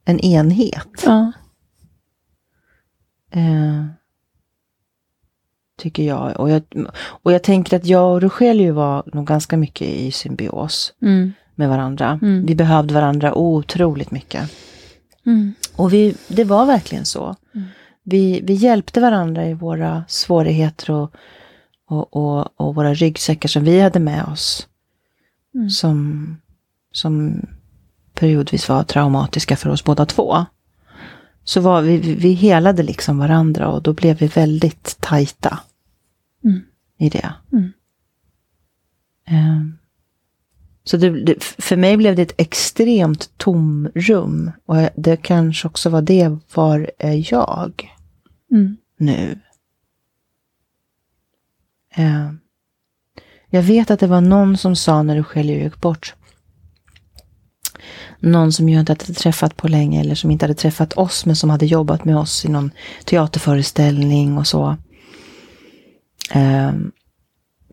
[0.05, 1.03] en enhet.
[1.05, 1.33] Ja.
[3.33, 3.85] Eh,
[5.79, 6.41] tycker jag.
[6.41, 6.63] Och, jag.
[6.99, 11.33] och jag tänker att jag och Rogelio var nog ganska mycket i symbios Mm.
[11.55, 12.19] med varandra.
[12.23, 12.47] Mm.
[12.47, 14.51] Vi behövde varandra otroligt mycket.
[15.27, 15.55] Mm.
[15.77, 17.37] Och vi, det var verkligen så.
[17.55, 17.67] Mm.
[18.03, 21.15] Vi, vi hjälpte varandra i våra svårigheter och,
[21.89, 24.69] och, och, och våra ryggsäckar som vi hade med oss.
[25.55, 25.71] Mm.
[25.71, 26.37] Som,
[26.93, 27.47] som
[28.15, 30.47] periodvis var traumatiska för oss båda två.
[31.45, 35.59] Så var vi, vi, helade liksom varandra och då blev vi väldigt tajta
[36.45, 36.61] Mm.
[36.99, 37.35] i det.
[37.53, 37.73] Mm.
[39.27, 39.79] Ehm,
[40.85, 44.51] Så det, det, för mig blev det ett extremt tomrum.
[44.67, 47.91] Och det kanske också var det, var är jag
[48.51, 48.77] Mm.
[48.97, 49.41] nu?
[51.95, 52.39] Ehm,
[53.51, 56.15] Jag vet att det var någon som sa när du själv gick bort.
[58.21, 61.37] Någon som jag inte hade träffat på länge eller som inte hade träffat oss men
[61.37, 62.71] som hade jobbat med oss i någon
[63.05, 64.77] teaterföreställning och så.
[66.31, 66.73] Eh,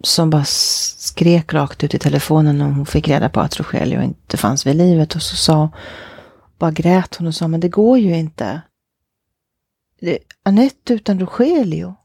[0.04, 4.38] som bara skrek rakt ut i telefonen när hon fick reda på att Rogelio inte
[4.38, 5.15] fanns vid livet.
[5.15, 5.69] Och så sa,
[6.58, 8.62] bara grät hon och sa, men det går ju inte.
[10.02, 11.95] Det, Anette utan Rogelio.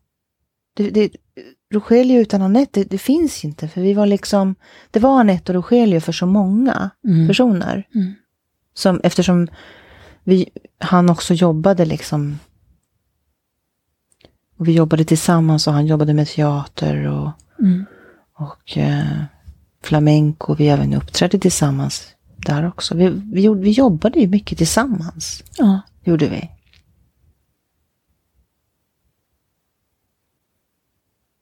[0.77, 1.11] Det, det,
[1.73, 3.69] Rogelio utan Anette, det, det finns inte.
[3.69, 4.55] För vi var liksom,
[4.91, 7.29] det var Anette och Rogelio för så många Mm.
[7.29, 7.87] personer.
[7.95, 8.13] Mm.
[8.75, 9.49] Som, eftersom
[10.25, 10.49] vi,
[10.79, 12.39] han också jobbade liksom.
[14.59, 17.85] Och vi jobbade tillsammans och han jobbade med teater och Mm.
[18.35, 19.23] och eh,
[19.83, 20.55] flamenco.
[20.55, 22.95] Vi även uppträdde tillsammans där också.
[22.95, 25.43] Vi, vi, gjorde, vi jobbade ju mycket tillsammans.
[25.59, 25.81] Ja.
[26.05, 26.51] Gjorde vi.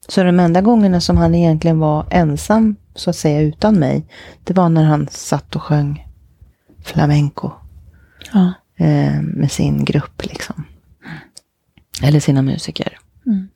[0.07, 4.05] Så de enda gångerna som han egentligen var ensam, så att säga, utan mig,
[4.43, 6.07] det var när han satt och sjöng
[6.83, 7.51] flamenco
[8.33, 8.53] Ja.
[8.77, 10.63] eh, med sin grupp liksom.
[12.01, 12.99] Eller sina musiker.
[13.25, 13.47] Mm.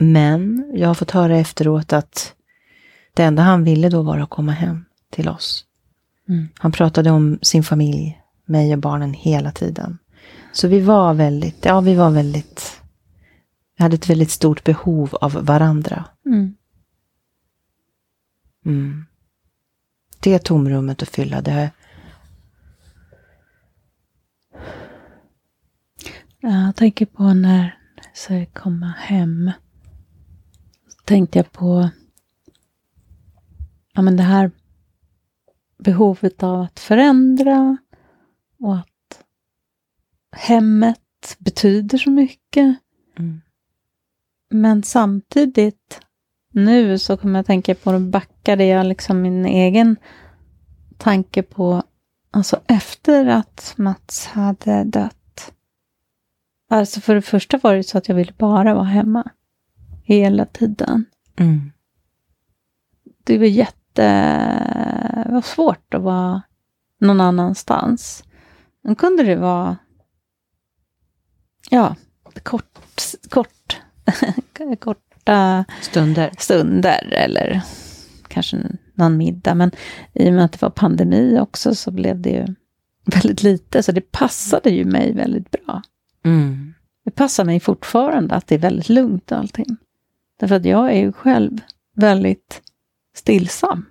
[0.00, 2.34] Men jag har fått höra efteråt att
[3.14, 5.64] det enda han ville då var att komma hem till oss.
[6.28, 6.48] Mm.
[6.58, 9.98] Han pratade om sin familj, mig och barnen hela tiden.
[10.52, 12.77] Så vi var väldigt, ja vi var väldigt,
[13.78, 16.04] vi hade ett väldigt stort behov av varandra.
[16.26, 16.54] Mm.
[18.64, 19.06] Mm.
[20.20, 21.70] Det tomrummet att fylla, det,
[26.40, 29.50] Jag tänker på när jag ska komma hem.
[30.88, 31.90] Så tänkte jag på
[33.92, 34.50] ja, men det här
[35.78, 37.76] behovet av att förändra
[38.58, 39.24] och att
[40.36, 42.78] hemmet betyder så mycket.
[43.18, 43.40] mm.
[44.50, 46.00] Men samtidigt
[46.52, 49.96] nu så kommer jag tänka på, då backade jag liksom min egen
[50.96, 51.82] tanke på,
[52.30, 55.52] alltså efter att Mats hade dött.
[56.70, 59.30] Alltså för det första var det så att jag ville bara vara hemma.
[60.02, 61.04] Hela tiden.
[61.36, 61.72] Mm.
[63.24, 63.74] Det var jätte...
[65.26, 66.42] Det var svårt att vara
[67.00, 68.24] någon annanstans.
[68.82, 69.76] Då kunde det vara...
[71.70, 71.96] Ja,
[72.42, 72.78] kort,
[74.80, 76.30] korta stunder.
[76.38, 77.62] stunder eller
[78.28, 78.56] kanske
[78.94, 79.54] någon middag.
[79.54, 79.70] Men
[80.12, 82.46] i och med att det var pandemi också så blev det ju
[83.04, 83.82] väldigt lite.
[83.82, 85.82] Så det passade ju mig väldigt bra.
[86.24, 86.74] Mm.
[87.04, 89.76] Det passar mig fortfarande att det är väldigt lugnt och allting.
[90.40, 91.60] Därför att jag är ju själv
[91.94, 92.62] väldigt
[93.14, 93.84] stillsam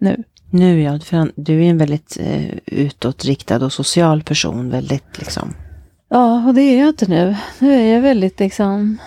[0.00, 0.24] nu.
[0.50, 5.54] Nu ja, för du är en väldigt eh, utåtriktad och social person, väldigt liksom.
[6.08, 7.36] Ja, och det är jag inte nu.
[7.58, 8.98] Nu är jag väldigt liksom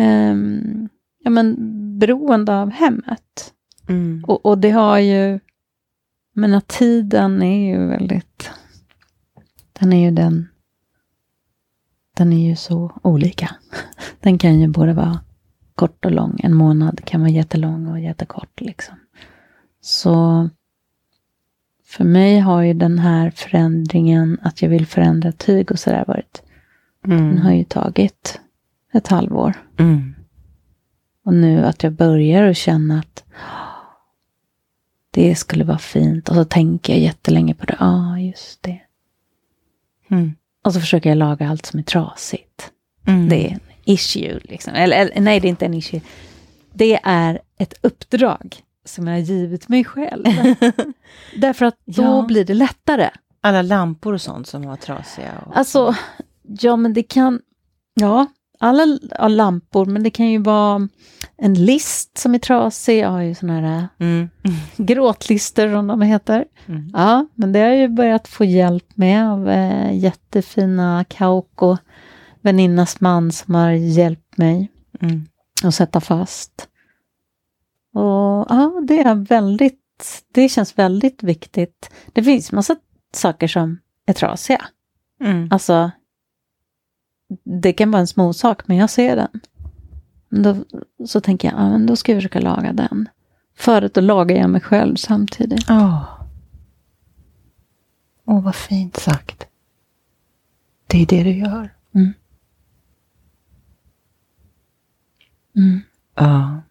[0.00, 1.56] ehm, ja, men,
[1.98, 3.54] beroende av hemmet.
[3.88, 4.24] Mm.
[4.26, 5.40] Och, och det har ju,
[6.34, 8.50] men att tiden är ju väldigt,
[9.80, 10.48] den är ju den,
[12.16, 13.50] den är ju så olika.
[14.20, 15.20] Den kan ju både vara
[15.74, 16.40] kort och lång.
[16.42, 18.94] En månad kan vara jättelång och jättekort liksom.
[19.80, 20.48] Så
[21.84, 26.42] för mig har ju den här förändringen, att jag vill förändra tyg och sådär varit,
[27.02, 27.58] den har Mm.
[27.58, 28.40] ju tagit
[28.92, 29.52] ett halvår.
[29.78, 30.14] Mm.
[31.24, 33.24] Och nu att jag börjar att känna att
[35.10, 36.28] det skulle vara fint.
[36.28, 37.76] Och så tänker jag jättelänge på det.
[37.80, 38.80] Ja, ah, just det.
[40.10, 40.34] Mm.
[40.64, 42.70] Och så försöker jag laga allt som är trasigt.
[43.06, 43.28] Mm.
[43.28, 44.40] Det är en issue.
[44.44, 44.74] Liksom.
[44.74, 46.00] Eller, eller nej, det är inte en issue.
[46.72, 50.24] Det är ett uppdrag som jag har givit mig själv.
[51.36, 52.24] Därför att då Ja.
[52.28, 53.10] blir det lättare.
[53.40, 55.32] Alla lampor och sånt som var trasiga.
[55.46, 55.56] Och...
[55.56, 55.94] Alltså,
[56.42, 57.40] ja men det kan,
[57.94, 58.26] ja,
[58.60, 60.88] alla ja, lampor, men det kan ju vara
[61.36, 62.98] en list som är trasig.
[62.98, 64.28] Jag har ju sådana här Mm.
[64.76, 66.44] gråtlistor som de heter.
[66.66, 66.90] Mm.
[66.94, 71.76] Ja, men det har jag ju börjat få hjälp med av eh, jättefina Kauko,
[72.40, 74.70] väninnas man som har hjälpt mig
[75.02, 75.26] Mm.
[75.64, 76.68] att sätta fast.
[77.94, 81.90] Och ja, det är väldigt, det känns väldigt viktigt.
[82.12, 82.76] Det finns massa
[83.14, 84.64] saker som är trasiga.
[85.24, 85.48] Mm.
[85.50, 85.90] Alltså,
[87.44, 89.40] det kan vara en småsak, men jag ser den.
[90.42, 90.56] Då,
[91.06, 93.08] så tänker jag, ja, men då ska jag försöka laga den.
[93.56, 95.70] Förut då lagar jag mig själv samtidigt.
[95.70, 96.20] Åh,
[98.24, 99.46] Åh, vad fint sagt.
[100.86, 101.74] Det är det du gör.
[101.94, 102.12] Mm.
[105.56, 105.80] Mm.
[106.14, 106.62] Ja.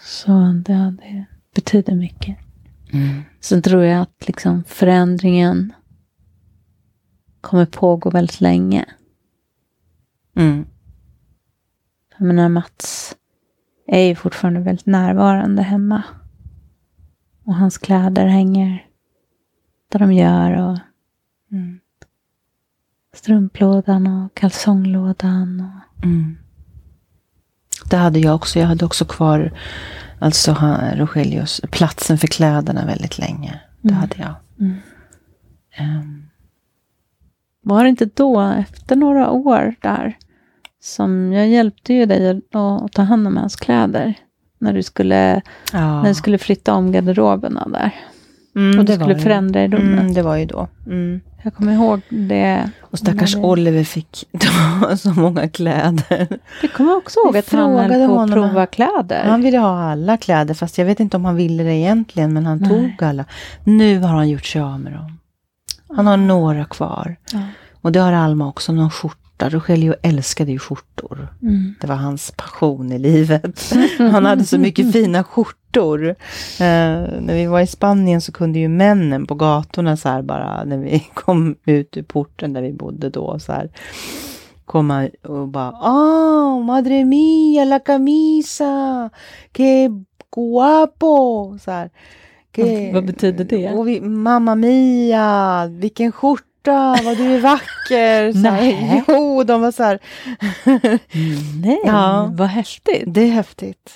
[0.00, 2.38] Så det, det betyder mycket.
[2.92, 3.22] Mm.
[3.40, 5.72] Sen tror jag att liksom förändringen
[7.42, 8.84] kommer pågå väldigt länge.
[10.36, 10.66] Mm.
[12.18, 13.16] Jag menar, Mats
[13.86, 16.02] är ju fortfarande väldigt närvarande hemma.
[17.44, 18.86] Och hans kläder hänger
[19.88, 20.78] där de gör och
[21.52, 21.80] Mm.
[23.14, 25.60] strumplådan och kalsonglådan.
[25.60, 26.36] Och, Mm.
[27.90, 28.58] Det hade jag också.
[28.58, 29.52] Jag hade också kvar
[30.18, 30.52] alltså
[30.94, 33.60] Rogelius, platsen för kläderna väldigt länge.
[33.80, 34.00] Det Mm.
[34.00, 34.34] hade jag.
[35.78, 36.21] Mm.
[37.62, 40.16] Var det inte då, efter några år där,
[40.80, 44.14] som jag hjälpte ju dig att, att ta hand om hans kläder.
[44.58, 46.02] När du skulle, ja.
[46.02, 47.94] när du skulle flytta om garderoberna där.
[48.56, 50.00] Mm, och du det skulle förändra i rummet.
[50.00, 50.68] Mm, det var ju då.
[50.86, 51.20] Mm.
[51.42, 52.70] Jag kommer ihåg det.
[52.80, 56.38] Och stackars det- Oliver fick ta så många kläder.
[56.62, 59.24] Jag kommer också ihåg att han höll på att prova kläder.
[59.24, 62.46] Han ville ha alla kläder, fast jag vet inte om han ville det egentligen, men
[62.46, 62.68] han Nej.
[62.68, 63.24] tog alla.
[63.64, 65.18] Nu har han gjort sig av med dem.
[65.96, 67.16] Han har några kvar.
[67.32, 67.40] Ja.
[67.80, 69.48] Och det har Alma också, någon skjorta.
[69.48, 71.28] Rogelio älskade ju skjortor.
[71.42, 71.74] Mm.
[71.80, 73.72] Det var hans passion i livet.
[73.98, 76.08] Han hade så mycket fina skjortor.
[76.08, 76.16] Eh,
[77.20, 80.78] när vi var i Spanien så kunde ju männen på gatorna så här bara, när
[80.78, 83.70] vi kom ut ur porten där vi bodde då, så här
[84.64, 89.10] komma och bara ah, madre mia, la camisa,
[89.52, 89.88] que
[90.34, 91.90] guapo, så här.
[92.52, 93.68] Que, Vad betyder det?
[93.70, 98.32] Och vi, mamma mia, vilken skjorta, vad du är vacker.
[98.32, 98.62] Så här.
[98.82, 99.04] Nej.
[99.08, 99.98] Jo, de var så här.
[101.62, 102.30] Nej, Ja.
[102.34, 103.02] vad häftigt.
[103.06, 103.92] Det är häftigt.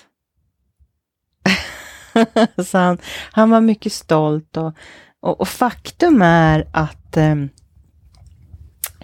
[2.66, 2.99] så han,
[3.33, 4.73] han var mycket stolt och,
[5.21, 7.35] och, och faktum är att eh,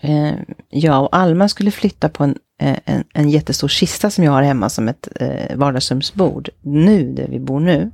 [0.01, 0.35] eh,
[0.69, 4.43] jag och Alma skulle flytta på en, eh, en, en jättestor kista som jag har
[4.43, 7.91] hemma som ett eh, vardagsrumsbord nu, där vi bor nu.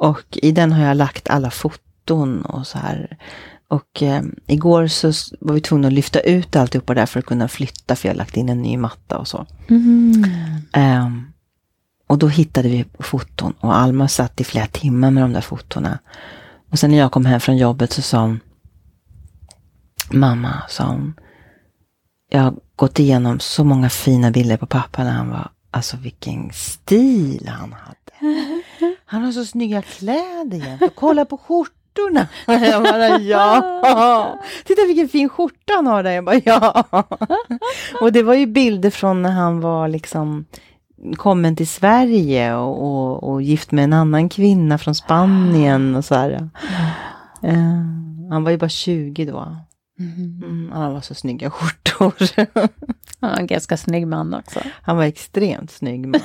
[0.00, 3.18] Och i den har jag lagt alla foton och så här.
[3.68, 7.48] Och eh, igår så var vi tvungna att lyfta ut alltihopa där för att kunna
[7.48, 9.46] flytta, för jag har lagt in en ny matta och så.
[9.68, 10.24] Mm.
[10.72, 11.32] Ehm,
[12.06, 15.98] och då hittade vi foton och Alma satt i flera timmar med de där fotona.
[16.70, 18.40] Och sen när jag kom hem från jobbet så sa hon,
[20.10, 21.14] mamma, sa hon,
[22.30, 26.50] jag har gått igenom så många fina bilder på pappa när han var, alltså vilken
[26.52, 27.99] stil han hade.
[29.10, 32.28] Han har så snygga kläder jämt och kolla på skjortorna.
[32.46, 34.40] Jag bara, ja.
[34.64, 36.10] Titta vilken fin skjorta han har där.
[36.10, 36.84] Jag bara, ja.
[38.00, 40.44] Och det var ju bilder från när han var liksom
[41.16, 46.14] kommen till Sverige och, och, och gift med en annan kvinna från Spanien och så
[46.14, 46.50] här.
[47.42, 47.54] Eh,
[48.30, 49.56] han var ju bara 20 då.
[49.98, 50.42] Mm.
[50.44, 52.14] Mm, han var så snygga skjortor.
[53.20, 54.60] Han var en ganska snygg man också.
[54.82, 56.20] Han var extremt snygg man.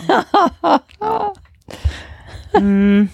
[2.57, 3.07] Mm,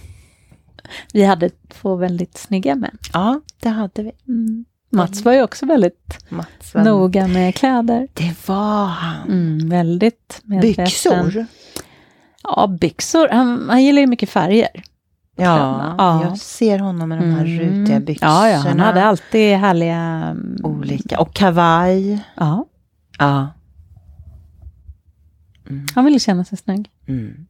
[1.14, 2.98] Vi hade två väldigt snygga män.
[3.14, 4.12] ja, det hade vi.
[4.28, 4.66] Mm.
[4.94, 8.08] Mats var ju också väldigt Mats var- noga med kläder.
[8.14, 9.28] Det var han.
[9.30, 10.86] Mm, väldigt medveten.
[10.86, 11.46] Byxor.
[12.44, 13.28] Ja, byxor.
[13.30, 14.84] Han, han gillar ju mycket färger.
[15.36, 16.24] Ja, Ja.
[16.24, 18.32] jag ser honom med de här rutiga byxorna.
[18.32, 19.96] Ja, ja, han hade alltid härliga...
[19.98, 21.20] mm, Olika.
[21.20, 22.20] Och kavaj.
[22.36, 22.66] Ja,
[23.20, 23.48] Ja.
[25.96, 26.90] han ville känna sig snygg.
[27.08, 27.46] Mm.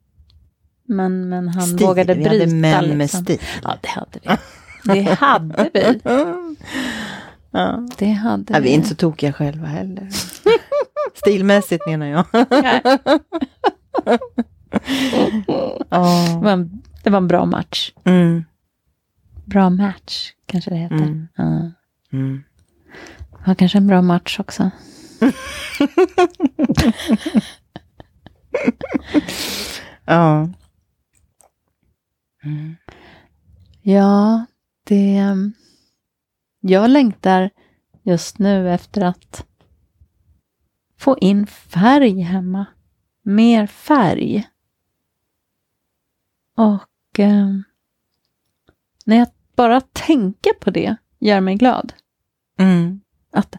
[0.92, 1.88] Men, men han Stil.
[1.88, 2.44] vågade vi bryta.
[2.46, 3.24] hade män med liksom.
[3.24, 3.40] stil.
[3.64, 4.30] Ja, det hade vi.
[5.04, 6.02] Det hade vi.
[7.54, 7.88] Ja.
[7.98, 10.10] Det hade Ja, vi är inte så tokiga själva heller.
[11.16, 12.26] Stilmässigt menar jag.
[12.34, 12.82] Nej,
[16.30, 17.92] det, var en, det var en bra match.
[18.04, 18.44] Mm.
[19.46, 20.96] Bra match, kanske det heter.
[20.96, 21.28] Mm.
[21.36, 21.72] Ja.
[22.14, 22.44] Mm.
[23.32, 24.72] Det var kanske en bra match också.
[30.06, 30.50] Ja.
[32.44, 32.76] Mm.
[33.82, 34.46] Ja,
[34.84, 35.24] det...
[36.60, 37.50] Jag längtar
[38.04, 39.46] just nu efter att
[40.98, 42.66] få in färg hemma.
[43.22, 44.48] Mer färg.
[46.58, 47.50] Och eh,
[49.06, 51.94] när jag bara tänker på det gör mig glad.
[52.60, 53.02] Mm.
[53.32, 53.56] Att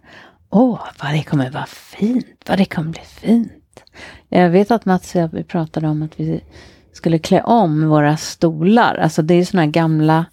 [0.50, 3.84] åh, vad det kommer vara fint, vad det kommer bli fint.
[4.28, 6.44] Jag vet att Mats och jag pratade om att vi
[6.92, 8.94] skulle klä om våra stolar.
[8.94, 10.24] Alltså det är såna här gamla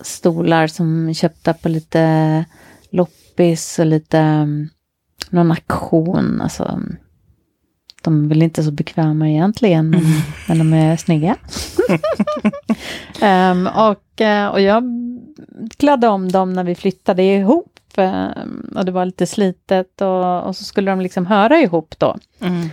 [0.00, 2.44] stolar som är köpta på lite
[2.90, 4.68] loppis och lite um,
[5.30, 6.40] någon aktion.
[6.40, 6.80] Alltså,
[8.02, 10.02] de är väl inte så bekväma egentligen, men,
[10.48, 11.36] men de är snygga.
[13.22, 14.84] um, och, uh, och jag
[15.76, 17.66] klädde om dem när vi flyttade ihop.
[17.96, 22.16] Um, och det var lite slitet och, och, så skulle de liksom höra ihop då.
[22.40, 22.68] Mm.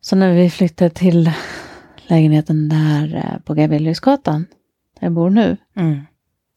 [0.00, 1.32] Så när vi flyttade till
[2.12, 4.46] lägenheten där uh, på Gaveliusgatan,
[5.00, 5.56] där jag bor nu.
[5.76, 6.00] Mm.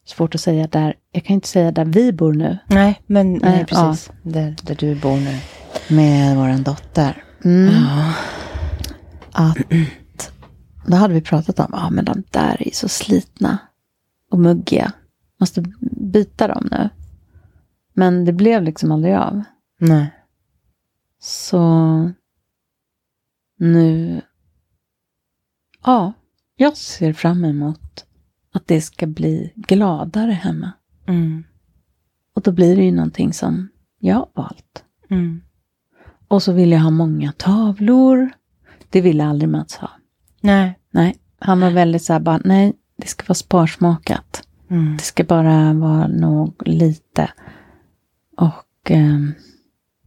[0.06, 2.58] Svårt att säga där, jag kan inte säga där vi bor nu.
[2.66, 4.10] Nej, men nej, Nej, precis.
[4.22, 5.38] Där, där du bor nu.
[5.96, 7.24] Med vår dotter.
[7.44, 7.74] Mm.
[7.74, 8.14] Ja.
[9.32, 10.32] att
[10.86, 13.58] då hade vi pratat om, ja men de där är så slitna
[14.30, 14.92] och muggiga.
[15.40, 15.62] Måste
[16.12, 16.88] byta dem nu.
[17.94, 19.42] Men det blev liksom aldrig av.
[19.78, 20.10] Nej.
[21.20, 21.60] Så
[23.58, 24.20] nu,
[25.86, 26.12] ja,
[26.56, 28.04] jag ser fram emot
[28.52, 30.72] att det ska bli gladare hemma.
[31.06, 31.44] Mm.
[32.34, 33.68] Och då blir det ju någonting som
[33.98, 34.84] jag har valt.
[35.10, 35.40] Mm.
[36.28, 38.30] Och så vill jag ha många tavlor.
[38.90, 39.90] Det ville aldrig Mats ha.
[40.40, 40.78] Nej.
[40.90, 44.48] Nej, han var väldigt så här bara, nej, det ska vara sparsmakat.
[44.70, 44.96] Mm.
[44.96, 47.30] Det ska bara vara nog lite.
[48.36, 49.34] Och, ehm,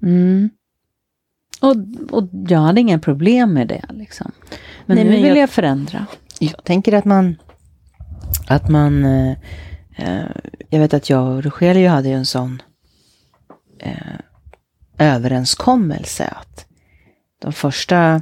[0.02, 0.50] mm.
[1.60, 1.76] Och,
[2.12, 4.32] och jag hade inga problem med det liksom.
[4.86, 6.06] Men Nej, nu men vill jag- jag förändra.
[6.40, 7.36] Jag tänker att man,
[8.48, 9.32] att man, eh,
[9.96, 10.26] eh,
[10.70, 12.62] jag vet att jag och Rogelio hade ju en sån
[13.80, 13.94] eh,
[14.98, 16.66] överenskommelse att
[17.42, 18.22] de första,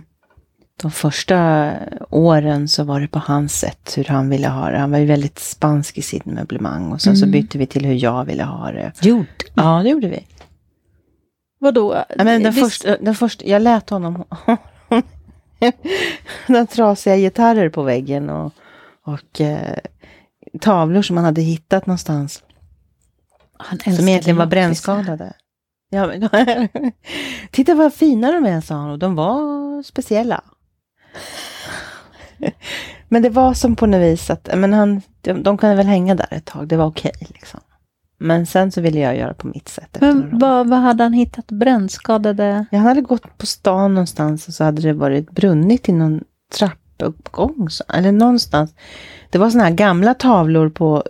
[0.82, 1.72] de första
[2.10, 4.78] åren så var det på hans sätt hur han ville ha det.
[4.78, 7.32] Han var ju väldigt spansk i sitt möblemang och sen så Mm.
[7.32, 8.92] bytte vi till hur jag ville ha det.
[9.02, 10.26] Gjorde Ja, det gjorde vi.
[11.60, 12.04] Vadå?
[12.10, 14.24] Ja, men den, Visst- första, den första, jag lät honom
[16.48, 18.54] den trasiga gitarrer på väggen och,
[19.04, 19.78] och eh,
[20.62, 22.44] tavlor som han hade hittat någonstans.
[23.58, 25.34] han Som egentligen var brännskadade.
[25.90, 26.30] Ja, men,
[27.52, 28.90] Titta vad fina de är, sa han.
[28.90, 30.42] Och de var speciella.
[33.10, 36.16] men det var som på något vis att men han, de, de kunde väl hänga
[36.16, 36.68] där ett tag.
[36.68, 37.14] Det var okej.
[37.20, 37.60] liksom.
[38.20, 39.98] Men sen så ville jag göra på mitt sätt.
[40.02, 41.48] Men vad, vad hade han hittat?
[41.52, 42.66] Brännskadade?
[42.72, 46.24] Jag hade gått på stan någonstans och så hade det varit brunnit i någon
[46.58, 47.70] trappuppgång.
[47.70, 48.74] så- Eller någonstans.
[49.30, 51.04] Det var såna här gamla tavlor på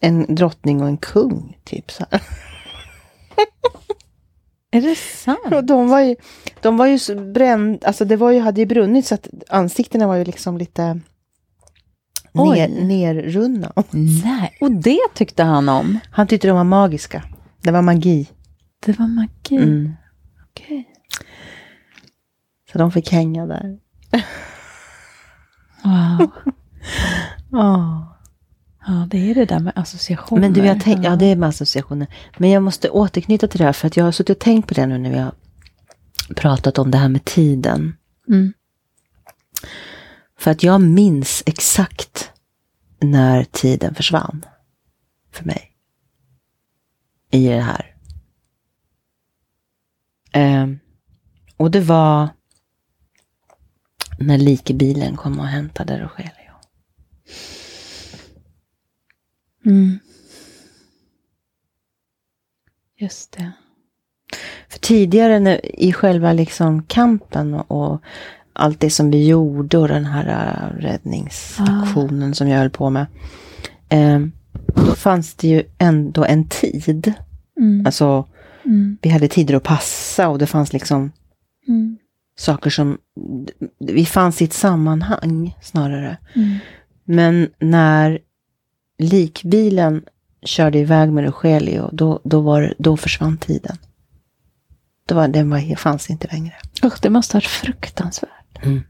[0.00, 1.58] en drottning och en kung.
[1.64, 2.22] Typ så här.
[4.70, 5.52] Är det sant?
[5.54, 6.16] Och de var ju,
[6.62, 6.98] de var ju
[7.32, 11.00] bränd, alltså det var ju, hade ju brunnit så att ansiktena var ju liksom lite.
[12.34, 13.72] Ner, nerrunna.
[14.24, 15.98] Nej, och det tyckte han om.
[16.10, 17.24] Han tyckte de var magiska.
[17.62, 18.28] Det var magi.
[18.86, 19.56] Det var magi.
[19.56, 19.92] Mm.
[20.50, 20.88] Okej.
[22.72, 23.78] Så de fick hänga där.
[25.84, 26.30] Wow.
[27.52, 28.14] Oh.
[28.86, 30.40] Ja, det är det där med associationer.
[30.40, 32.06] Men du, jag tänk, ja det är med associationer.
[32.38, 34.74] Men jag måste återknyta till det här för att jag har suttit och tänkt på
[34.74, 35.32] det nu när vi har
[36.36, 37.96] pratat om det här med tiden.
[38.28, 38.52] Mm.
[40.38, 42.23] För att jag minns exakt
[43.00, 44.44] när tiden försvann
[45.32, 45.70] för mig.
[47.30, 47.96] I det här.
[50.32, 50.78] Ehm,
[51.56, 52.28] och det var
[54.18, 56.54] när likebilen kom och hämtade Rogelio.
[59.64, 59.98] Mm.
[62.96, 63.52] Just det.
[64.68, 68.02] För tidigare när, i själva liksom kampen och, och
[68.54, 73.06] allt det som vi gjorde och den här äh, räddningsaktionen som jag höll på med.
[73.88, 74.20] Eh,
[74.86, 77.12] då fanns det ju ändå en tid.
[77.60, 77.86] Mm.
[77.86, 78.26] Alltså
[78.66, 78.98] Mm.
[79.02, 81.12] vi hade tider att passa och det fanns liksom
[81.68, 81.98] Mm.
[82.36, 82.98] saker som,
[83.78, 86.16] vi fanns i ett sammanhang snarare.
[86.34, 86.58] Mm.
[87.04, 88.18] Men när
[88.98, 90.02] likbilen
[90.42, 93.76] körde iväg med Rogelio, då, då, var, då försvann tiden.
[95.08, 96.54] Då var, den var, fanns inte längre.
[96.84, 98.30] Usch, det måste ha varit fruktansvärt.
[98.64, 98.82] Mm.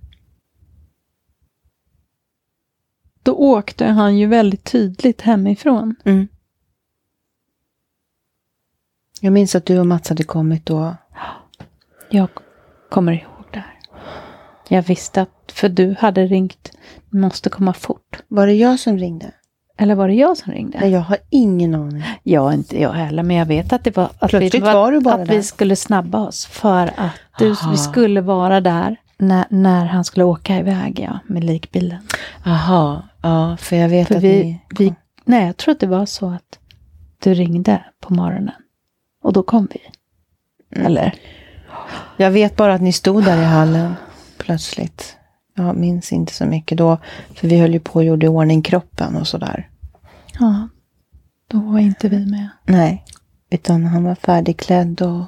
[3.22, 5.97] Då åkte han ju väldigt tydligt hemifrån.
[6.05, 6.29] Mm.
[9.20, 10.97] Jag minns att du och Mats hade kommit då.
[12.11, 12.29] Jag
[12.91, 13.79] kommer ihåg det här.
[14.68, 16.70] Jag visste att, för du hade ringt,
[17.11, 18.22] måste komma fort.
[18.29, 19.33] Var det jag som ringde?
[19.77, 20.79] Eller var det jag som ringde?
[20.81, 22.05] Nej, jag har ingen aning.
[22.22, 25.01] Jag inte jag heller, men jag vet att det var att, vi, Plötsligt var du
[25.01, 25.37] bara att där.
[25.37, 30.25] vi skulle snabba oss för att du, vi skulle vara där när, när han skulle
[30.25, 31.99] åka iväg ja, med likbilen.
[32.45, 34.61] Jaha, ja, för jag vet För att vi, ni...
[34.79, 34.95] vi,
[35.25, 36.59] nej, jag tror att det var så att
[37.23, 38.55] du ringde på morgonen
[39.23, 39.81] och då kom vi.
[40.77, 40.87] Mm.
[40.87, 41.15] Eller?
[42.17, 43.95] Jag vet bara att ni stod där i hallen
[44.39, 45.17] plötsligt.
[45.55, 46.99] Jag minns inte så mycket då.
[47.35, 49.69] För vi höll ju på och gjorde i ordning kroppen och sådär.
[50.39, 50.69] Ja,
[51.49, 52.49] då var inte vi med.
[52.65, 53.05] Nej.
[53.51, 55.25] Utan han var färdigklädd och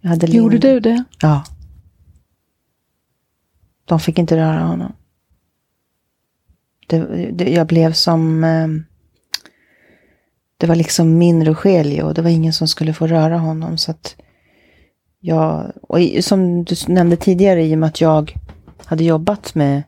[0.00, 0.74] jag hade Gjorde linne.
[0.74, 1.04] du det?
[1.20, 1.44] Ja.
[3.90, 4.92] De fick inte röra honom.
[6.86, 6.98] Det,
[7.32, 8.44] det, jag blev som...
[8.44, 8.68] Eh,
[10.56, 13.78] det var liksom min Rogelio och det var ingen som skulle få röra honom.
[13.78, 14.16] Så att
[15.20, 18.38] jag, och i, som du nämnde tidigare, i och med att jag
[18.84, 19.82] hade jobbat med,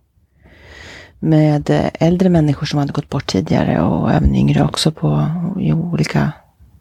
[1.18, 5.26] med eh, äldre människor som hade gått bort tidigare och även yngre också på
[5.61, 6.32] i olika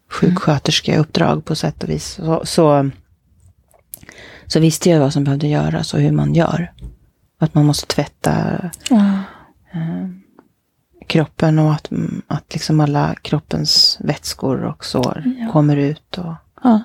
[0.09, 2.05] sjuksköterskeuppdrag på sätt och vis.
[2.05, 2.89] Så, så,
[4.45, 6.71] så visste jag vad som behövde göras och hur man gör.
[7.41, 8.57] Att man måste tvätta
[8.89, 9.19] Ja.
[11.07, 11.89] kroppen och att,
[12.27, 15.51] att liksom alla kroppens vätskor och sår Ja.
[15.51, 16.17] kommer ut.
[16.17, 16.33] Och,
[16.63, 16.81] ja.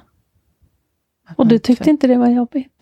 [1.36, 2.72] Och du tyckte tvätt- inte det var jobbigt?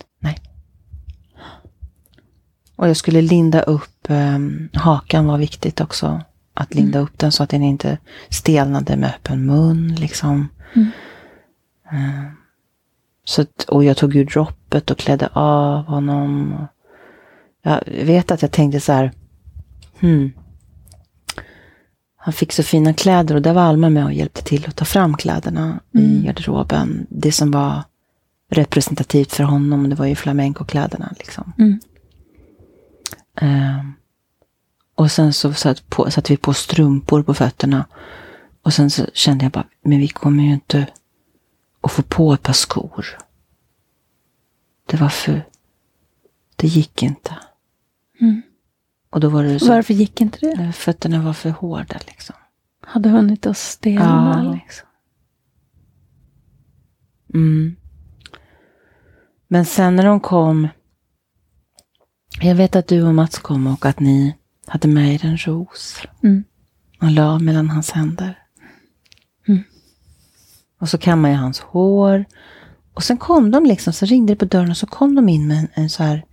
[2.77, 6.21] Och jag skulle linda upp, um, hakan var viktigt också.
[6.53, 7.97] Att linda upp den så att den inte
[8.29, 9.95] stelnade med öppen mun.
[9.95, 10.47] Liksom.
[10.75, 10.89] Mm.
[11.91, 12.31] Eh,
[13.25, 16.55] så att, och jag tog ur droppet och klädde av honom.
[17.67, 19.11] Jag vet att jag tänkte så här.
[19.99, 20.31] Hmm.
[22.17, 24.85] Han fick så fina kläder och där var Alma med och hjälpte till att ta
[24.85, 26.23] fram kläderna i Mm.
[26.23, 27.07] garderoben.
[27.09, 27.83] Det som var
[28.51, 31.13] representativt för honom, det var ju flamencokläderna.
[31.17, 31.53] Liksom.
[31.57, 31.79] Mm.
[33.35, 33.93] Ehm,
[34.95, 37.85] och sen så satt på, satte vi på strumpor på fötterna.
[38.61, 40.87] Och sen så kände jag bara, men vi kommer ju inte
[41.81, 43.05] att få på ett par skor.
[44.85, 45.45] Det var för...
[46.55, 47.35] Det gick inte.
[48.21, 48.41] Mm.
[49.09, 49.67] Och då var det så...
[49.67, 50.71] Varför gick inte det?
[50.73, 52.35] Fötterna var för hårda liksom.
[52.81, 54.53] Hade hunnit att stelna Ja.
[54.53, 54.87] liksom.
[57.33, 57.75] Mm.
[59.47, 60.67] Men sen när de kom.
[62.41, 64.35] Jag vet att du och Mats kom och att ni
[64.67, 66.01] hade med er en ros.
[66.23, 66.43] Mm.
[67.01, 68.39] Och la mellan hans händer.
[69.47, 69.63] Mm.
[70.79, 72.25] Och så kammade jag hans hår.
[72.93, 75.47] Och sen kom de liksom, så ringde det på dörren och så kom de in
[75.47, 76.25] med en, en så här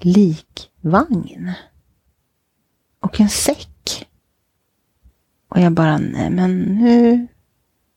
[0.00, 1.52] likvagn.
[3.00, 4.06] Och en säck.
[5.48, 7.26] Och jag bara, nej men nu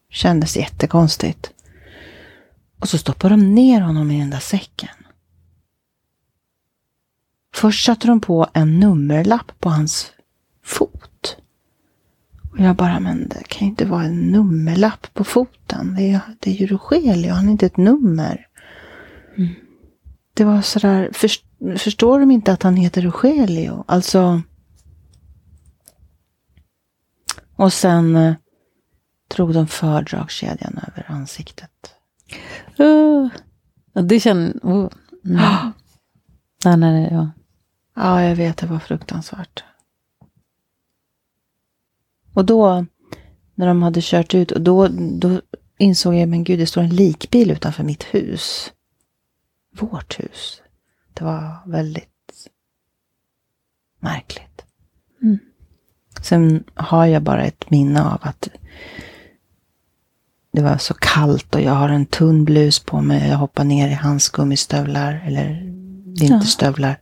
[0.10, 1.54] kändes det jättekonstigt.
[2.80, 4.90] Och så stoppade de ner honom i den där säcken.
[7.54, 10.12] Först satte de på en nummerlapp på hans
[10.64, 11.38] fot.
[12.52, 15.96] Och jag bara, men det kan ju inte vara en nummerlapp på foten.
[15.96, 18.48] Det är, det är ju Rogelio, han är inte ett nummer.
[20.34, 21.46] Det var sådär, först,
[21.78, 23.84] förstår de inte att han heter Rogelio?
[23.88, 24.42] Alltså.
[27.56, 28.34] Och sen eh,
[29.36, 31.94] drog de fördragskedjan över ansiktet.
[32.80, 33.30] Uh.
[34.04, 34.66] Det känner...
[34.66, 34.90] Uh.
[35.26, 35.42] Mm.
[36.64, 37.32] Ja, nej, ja.
[37.96, 39.64] Ja, jag vet, det var fruktansvärt.
[42.34, 42.86] Och då,
[43.56, 44.88] när de hade kört ut, och då,
[45.20, 45.42] då
[45.78, 48.72] insåg jag, men gud, det står en likbil utanför mitt hus.
[49.80, 50.62] Vårt hus.
[51.20, 52.48] Det var väldigt
[54.00, 54.66] märkligt.
[55.22, 55.40] Mm.
[56.22, 58.48] Sen har jag bara ett minne av att
[60.52, 63.30] det var så kallt och jag har en tunn blus på mig.
[63.30, 65.74] Jag hoppar ner i hans gummistövlar eller
[66.20, 67.00] vinterstövlar.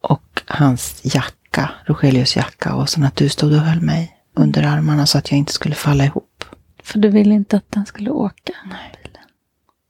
[0.00, 2.74] Och hans jacka, Rogelius jacka.
[2.74, 5.74] Och sen att du stod och höll mig under armarna så att jag inte skulle
[5.74, 6.44] falla ihop.
[6.82, 8.52] För du ville inte att den skulle åka?
[8.64, 8.92] Nej.
[9.02, 9.24] Bilen.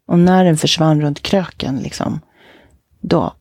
[0.07, 2.21] Och när den försvann runt kröken, liksom,
[3.01, 3.35] då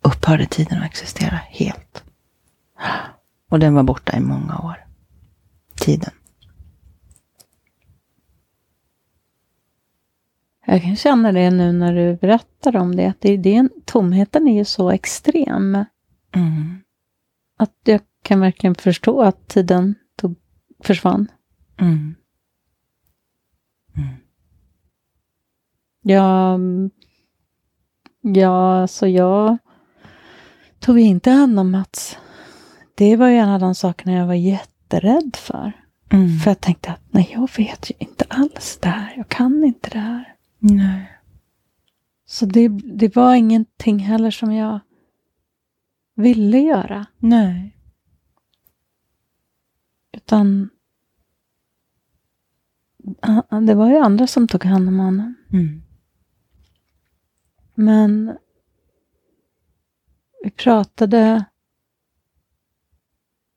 [0.00, 2.04] upphörde tiden att existera helt.
[3.48, 4.86] Och den var borta i många år.
[5.74, 6.12] Tiden.
[10.66, 13.06] Jag kan känna det nu när du berättar om det.
[13.06, 15.84] Att det, det är tomheten är ju så extrem.
[16.32, 16.82] Mm.
[17.56, 20.36] Att jag kan verkligen förstå att tiden tog,
[20.80, 21.30] försvann.
[21.76, 22.14] Mm.
[26.02, 26.60] Jag,
[28.24, 29.58] ja, så jag
[30.80, 32.18] tog inte hand om Mats.
[32.94, 35.72] Det var ju en av de sakerna jag var jätterädd för.
[36.12, 36.38] Mm.
[36.38, 39.14] För jag tänkte att nej, jag vet ju inte alls det här.
[39.16, 40.34] Jag kan inte det här.
[40.58, 41.10] Nej.
[42.26, 44.80] Så det, det var ingenting heller som jag
[46.14, 47.06] ville göra.
[47.18, 47.76] Nej.
[50.12, 50.70] Utan
[53.66, 55.34] det var ju andra som tog hand om honom.
[55.52, 55.83] Mm.
[57.74, 58.36] Men
[60.42, 61.44] vi pratade...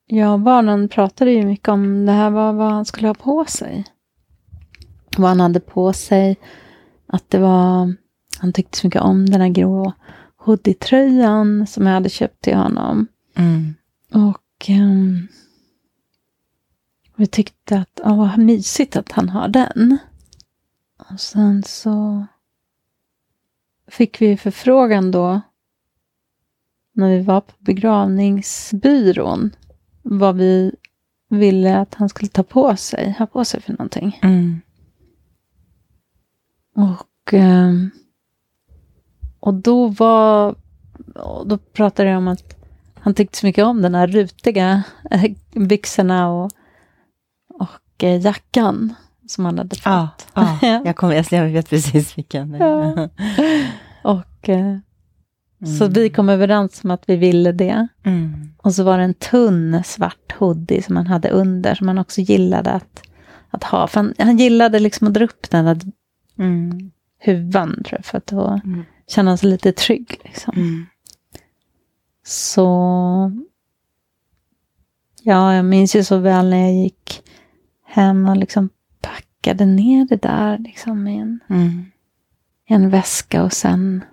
[0.10, 3.46] Jag och barnen pratade ju mycket om det här, vad, vad han skulle ha på
[3.46, 3.86] sig.
[5.18, 6.38] Vad han hade på sig.
[7.08, 7.94] Att det var...
[8.40, 9.94] Han tyckte så mycket om den här grå
[10.38, 13.08] hoodie-tröjan som jag hade köpt till honom.
[13.36, 13.76] Mm.
[14.14, 14.70] Och...
[14.70, 15.28] ehm,
[17.16, 19.98] Vi tyckte att, ja, vad mysigt att han har den.
[21.12, 22.26] Och sen så
[23.88, 25.42] fick vi förfrågan då
[26.94, 29.56] när vi var på begravningsbyrån
[30.02, 30.76] vad vi
[31.30, 34.20] ville att han skulle ta på sig, ha på sig för någonting.
[34.24, 34.62] Mm.
[36.76, 37.90] Och, ehm,
[39.40, 40.56] och då var,
[41.46, 42.56] då pratade jag om att
[42.96, 46.52] han tyckte så mycket om den här rutiga eh, byxorna och,
[47.48, 48.96] och eh, jackan
[49.28, 49.86] som han hade fått.
[49.86, 50.10] Ja,
[50.62, 50.82] ja.
[50.86, 52.54] Jag, kommer, jag vet precis vilken.
[52.54, 53.10] Ja.
[54.02, 54.78] Och, eh,
[55.78, 55.94] Så Mm.
[55.94, 57.88] vi kom överens om att vi ville det.
[58.04, 58.54] Mm.
[58.58, 62.22] Och så var det en tunn svart hoodie som han hade under, som han också
[62.22, 63.02] gillade att,
[63.50, 63.88] att ha.
[63.88, 65.80] För han, han gillade liksom att dra upp den där
[66.40, 66.92] Mm.
[67.20, 68.86] huvan, tror jag, för att då Mm.
[69.08, 70.20] kände han sig lite trygg.
[70.24, 70.54] Liksom.
[70.56, 70.86] Mm.
[72.26, 72.68] Så...
[75.24, 77.22] Ja, jag minns ju så väl när jag gick
[77.86, 78.70] hem och liksom
[79.48, 81.86] packade ner det där liksom i en, Mm.
[82.66, 84.04] en väska och sen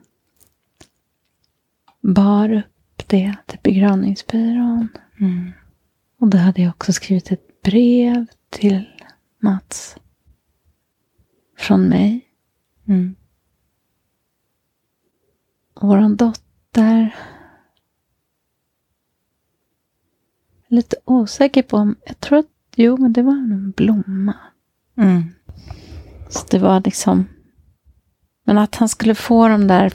[2.01, 4.89] bar upp det till begravningsbyrån.
[5.20, 5.53] Mm.
[6.18, 8.85] Och då hade jag också skrivit ett brev till
[9.39, 9.97] Mats.
[11.59, 12.26] Från mig.
[12.87, 13.14] Mm.
[15.80, 17.14] Vår dotter.
[20.68, 24.37] Lite osäker på om, jag tror att, jo men det var en blomma.
[24.99, 25.24] Mm.
[26.28, 27.26] Så det var liksom,
[28.47, 29.92] men att han skulle få de där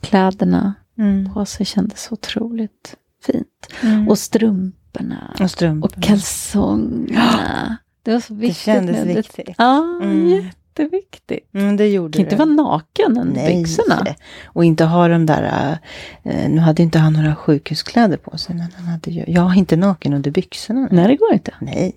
[0.00, 1.34] kläderna Mm.
[1.34, 2.96] på sig kändes otroligt
[3.26, 3.66] fint.
[3.82, 4.08] Mm.
[4.08, 5.36] Och strumporna.
[5.40, 5.88] och strumpor.
[5.96, 7.76] Och kalsongerna.
[8.02, 8.62] Det var så Det viktigt.
[8.64, 9.14] kändes det.
[9.14, 9.54] viktigt.
[9.58, 10.28] Ja, Mm.
[10.28, 11.54] jätteviktigt.
[11.54, 12.38] Mm, det gjorde kan inte det.
[12.38, 13.56] vara naken än Nej.
[13.64, 14.06] byxorna.
[14.44, 15.78] Och inte ha de där,
[16.22, 19.76] eh, nu hade inte han några sjukhuskläder på sig, men han hade ju, ja, inte
[19.76, 20.88] naken under byxorna.
[20.90, 21.54] Nej, det går inte.
[21.60, 21.96] Nej.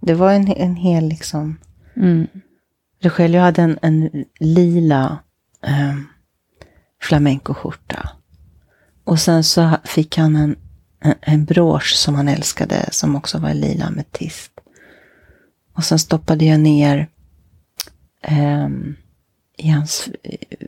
[0.00, 1.58] Det var en, en hel liksom,
[1.96, 2.26] Mm.
[3.02, 5.18] Rogelio hade en, en lila
[5.64, 5.96] eh,
[7.02, 8.10] flamencoskjorta.
[9.04, 10.56] Och sen så fick han en,
[11.00, 14.52] en, en brosch som han älskade, som också var lila ametist.
[15.72, 17.08] Och sen stoppade jag ner
[18.22, 18.96] ehm,
[19.56, 20.08] i hans,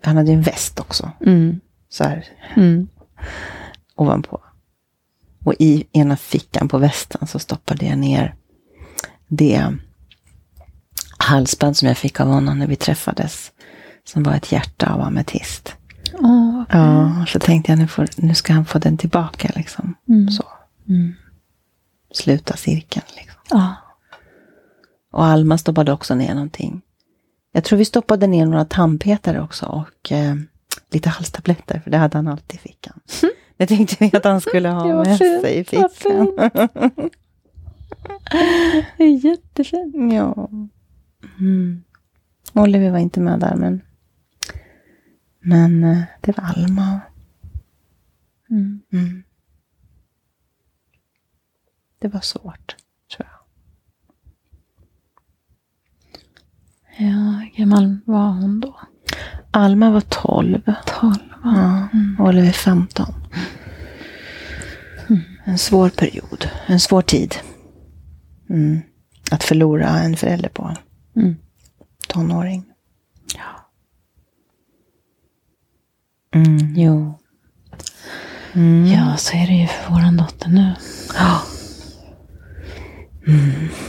[0.02, 1.60] han hade en väst också, Mm.
[1.88, 2.24] så här
[2.56, 2.88] Mm.
[3.94, 4.40] ovanpå.
[5.44, 8.34] Och i ena fickan på västen så stoppade jag ner
[9.30, 9.76] det
[11.18, 13.52] halsband som jag fick av honom när vi träffades.
[14.04, 15.76] Som var ett hjärta av ametist.
[16.12, 19.94] Vad Ja, så tänkte jag nu, får, nu ska han få den tillbaka liksom.
[20.08, 20.30] Mm.
[20.30, 20.44] Så.
[20.88, 21.14] Mm.
[22.14, 23.40] Sluta cirkeln liksom.
[23.50, 23.74] Ja.
[25.12, 26.82] Och Alma stoppade också ner någonting.
[27.52, 30.34] Jag tror vi stoppade ner några tandpetare också och eh,
[30.90, 33.00] lite halstabletter, för det hade han alltid i fickan.
[33.56, 36.28] Det tänkte vi att han skulle ha med sig i fickan.
[38.96, 40.12] Det är jättefint.
[40.12, 40.48] Ja.
[41.40, 41.84] Mm.
[42.52, 43.82] Oliver var inte med där, men,
[45.40, 47.00] men eh, det var Alma.
[48.50, 48.80] Mm.
[48.92, 49.22] Mm.
[51.98, 52.76] Det var svårt,
[53.16, 53.40] tror jag.
[57.06, 58.80] Ja, hur gammal var hon då?
[59.50, 60.62] Alma var 12.
[60.86, 61.14] 12.
[61.44, 61.88] Ja,
[62.18, 63.14] Oliver 15.
[65.44, 67.34] En svår period, en svår tid.
[68.50, 68.80] Mm.
[69.30, 70.76] Att förlora en förälder på
[71.16, 71.36] Mm.
[72.08, 72.64] tonåring.
[73.34, 73.70] Ja.
[76.34, 76.74] Mm.
[76.76, 77.18] Jo.
[78.54, 78.86] Mm.
[78.86, 80.74] Ja, så är det ju för våran dotter nu.
[81.14, 81.42] Ja.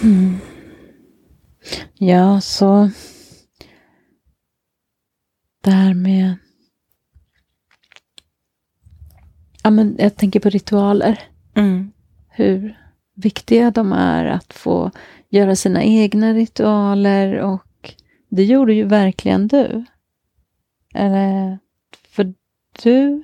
[0.04, 0.40] Mm.
[1.94, 2.92] Ja, så
[5.64, 6.36] det här med...
[9.64, 11.20] Ja, men jag tänker på ritualer.
[11.56, 11.92] Mm.
[12.30, 12.78] Hur
[13.22, 14.92] viktiga de är att få
[15.30, 17.94] göra sina egna ritualer och
[18.30, 19.86] det gjorde ju verkligen du.
[20.94, 21.60] Eller,
[22.08, 22.34] för
[22.84, 23.24] du...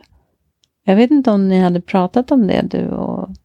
[0.83, 3.35] Jag vet inte om ni hade pratat om det, du och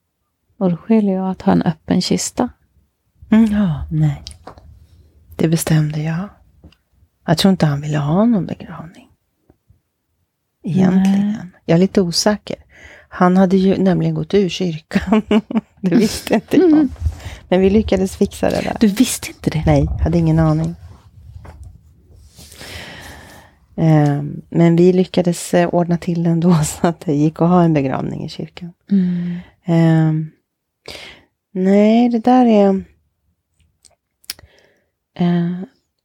[0.58, 2.48] Rogelio, att ha en öppen kista.
[3.30, 4.22] Mm, ja, nej.
[5.36, 6.28] Det bestämde jag.
[7.26, 9.08] Jag tror inte han ville ha någon begravning.
[10.62, 11.52] Egentligen.
[11.64, 12.56] Jag är lite osäker.
[13.14, 15.22] Han hade ju nämligen gått ur kyrkan.
[15.80, 16.88] det visste inte jag.
[17.48, 18.76] Men vi lyckades fixa det där.
[18.80, 19.62] Du visste inte det?
[19.66, 20.74] Nej, hade ingen aning.
[23.76, 27.74] Ehm, Men vi lyckades eh, ordna till ändå så att det gick att ha en
[27.74, 28.72] begravning i kyrkan.
[28.90, 29.38] Mm.
[29.64, 30.30] Ehm,
[31.52, 32.84] nej, det där är...
[35.14, 35.60] Eh,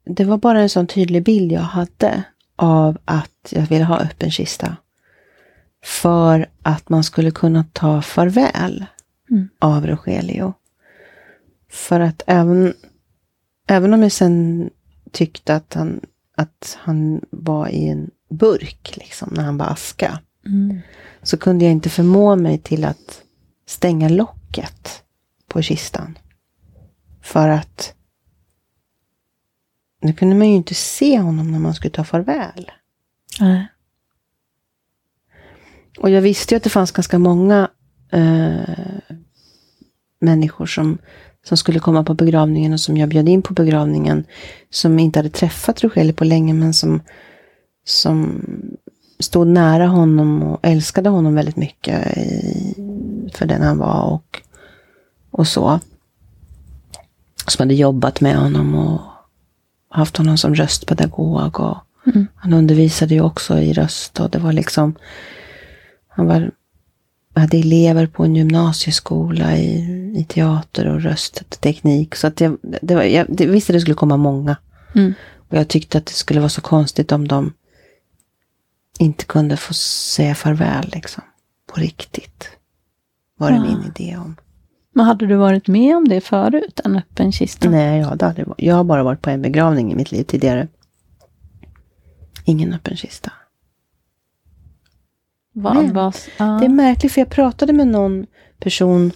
[0.06, 2.24] det var bara en sån tydlig bild jag hade
[2.56, 4.78] av att jag ville ha öppen kista.
[5.84, 8.86] För att man skulle kunna ta farväl
[9.30, 9.50] Mm.
[9.60, 10.54] av Rogelio.
[11.70, 12.74] För att även,
[13.68, 14.70] även om jag sen
[15.12, 16.02] tyckte att han,
[16.36, 20.80] att han var i en burk, liksom, när han var aska, Mm.
[21.24, 23.22] så kunde jag inte förmå mig till att
[23.66, 25.04] stänga locket
[25.48, 26.18] på kistan.
[27.22, 27.94] För att
[30.02, 32.72] nu kunde man ju inte se honom när man skulle ta farväl.
[33.40, 33.68] Nej.
[35.98, 37.70] Och jag visste ju att det fanns ganska många
[38.12, 38.96] eh,
[40.22, 40.98] människor som,
[41.48, 44.26] som skulle komma på begravningen och som jag bjöd in på begravningen.
[44.70, 47.02] Som inte hade träffat Rogelio på länge men som,
[47.86, 48.42] som
[49.20, 52.74] stod nära honom och älskade honom väldigt mycket i,
[53.34, 54.42] för den han var och,
[55.32, 55.80] och så.
[57.48, 59.02] Som hade jobbat med honom och
[59.90, 61.60] haft honom som röstpedagog.
[61.60, 61.78] Och
[62.08, 62.28] Mm.
[62.36, 64.96] Han undervisade ju också i röst och det var liksom
[66.18, 66.52] han var,
[67.36, 69.74] hade elever på en gymnasieskola i,
[70.18, 72.16] i teater och röstteknik.
[72.16, 74.58] Så att jag, det var, jag det, visste det skulle komma många.
[74.96, 75.14] Mm.
[75.50, 77.54] Och jag tyckte att det skulle vara så konstigt om de
[79.00, 81.24] inte kunde få säga farväl liksom.
[81.74, 82.50] På riktigt.
[83.38, 83.64] Var det Ja.
[83.64, 84.36] min idé om.
[84.94, 87.70] Men hade du varit med om det förut, en öppen kista?
[87.70, 90.68] Nej, jag, hade aldrig, jag har bara varit på en begravning i mitt liv tidigare.
[92.46, 93.32] Ingen öppen kista.
[95.60, 96.46] Vad, Men vad, ja.
[96.46, 98.26] Det är märkligt för jag pratade med någon
[98.60, 99.12] person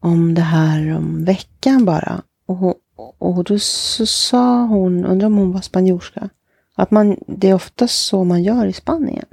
[0.00, 2.22] om det här om veckan bara.
[2.46, 2.74] Och,
[3.18, 6.28] och då så sa hon, undrar om hon var spanjorska,
[6.74, 9.26] att man, det är oftast så man gör i Spanien.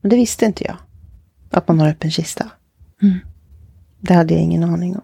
[0.00, 0.76] Men det visste inte jag.
[1.50, 2.50] Att man har öppen kista.
[3.02, 3.18] Mm.
[4.00, 5.02] Det hade jag ingen aning om.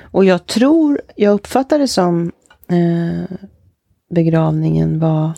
[0.00, 2.32] Och jag tror, jag uppfattar det som
[2.68, 3.36] eh,
[4.10, 5.32] begravningen var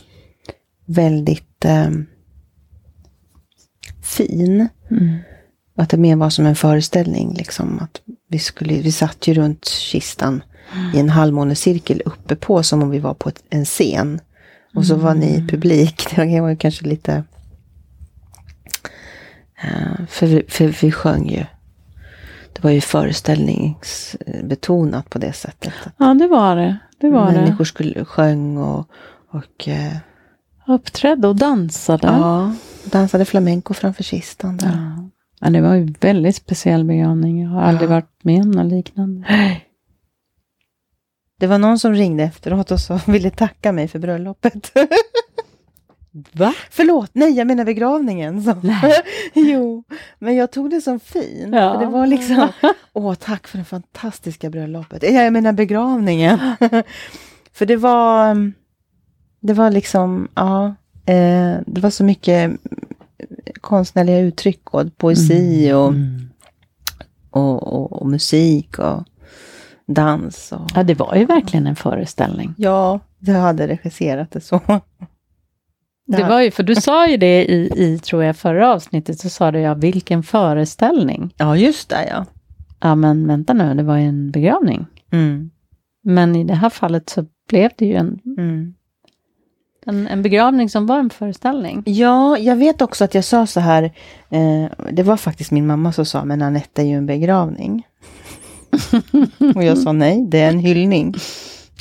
[0.86, 1.90] väldigt eh,
[4.06, 4.68] fin.
[4.90, 5.18] Mm.
[5.76, 7.34] Att det mer var som en föreställning.
[7.34, 10.42] Liksom, att vi, skulle, vi satt ju runt kistan
[10.94, 14.20] i en halvmånecirkel uppe på som om vi var på ett, en scen.
[14.74, 16.06] Och så var ni publik.
[16.16, 17.24] Det var ju kanske lite...
[19.62, 21.44] eh, för, vi, för vi sjöng ju.
[22.52, 25.72] Det var ju föreställningsbetonat på det sättet.
[25.96, 26.78] Ja, det var det.
[27.00, 28.90] Det var människor skulle sjöng och,
[29.30, 29.96] och eh.
[30.66, 32.06] Uppträdde och dansade.
[32.06, 32.52] ja,
[32.84, 34.56] dansade flamenco framför kistan.
[34.56, 34.66] Där.
[34.66, 35.08] Ja.
[35.40, 37.42] Ja, det var en väldigt speciell begravning.
[37.42, 37.94] Jag har aldrig Ja.
[37.94, 39.26] varit med om något liknande.
[41.38, 44.72] Det var någon som ringde efteråt och så ville tacka mig för bröllopet.
[46.32, 46.54] Va?
[46.70, 48.42] Förlåt, nej jag menar begravningen.
[48.42, 48.54] Så.
[48.62, 48.92] Nej.
[49.34, 49.84] jo,
[50.18, 51.50] men jag tog det som fin.
[51.52, 51.72] Ja.
[51.74, 52.48] För det var liksom,
[52.92, 55.02] åh tack för det fantastiska bröllopet.
[55.02, 56.38] Ja, Jag menar begravningen.
[57.52, 58.52] för det var,
[59.46, 60.66] det var liksom, ja,
[61.06, 62.50] eh, det var så mycket
[63.60, 66.28] konstnärliga uttryck och poesi och, Mm.
[67.30, 69.04] och, och, och musik och
[69.86, 70.52] dans.
[70.52, 72.54] Och, Ja, det var ju verkligen en föreställning.
[72.56, 74.60] Ja, jag hade regisserat det så.
[76.06, 79.28] Det var ju, för du sa ju det i, i, tror jag, förra avsnittet, så
[79.28, 81.34] sa du ja, vilken föreställning.
[81.36, 82.24] Ja, just det ja.
[82.80, 84.86] Ja, men vänta nu, det var ju en begravning.
[85.12, 85.50] Mm.
[86.04, 88.74] Men i det här fallet så blev det ju en, Mm.
[89.86, 91.82] En, en begravning som var en föreställning.
[91.86, 93.82] Ja, jag vet också att jag sa så här,
[94.30, 97.86] eh, det var faktiskt min mamma som sa, men Anette är ju en begravning.
[99.54, 101.14] Och jag sa nej, det är en hyllning.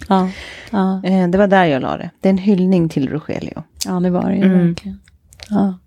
[0.10, 0.30] Ja,
[0.72, 2.10] ja, Eh, det var där jag la det.
[2.22, 3.64] Det är en hyllning till Rogelio.
[3.86, 4.68] ja det var det ju Mm.
[4.68, 5.00] verkligen.
[5.50, 5.78] Ja.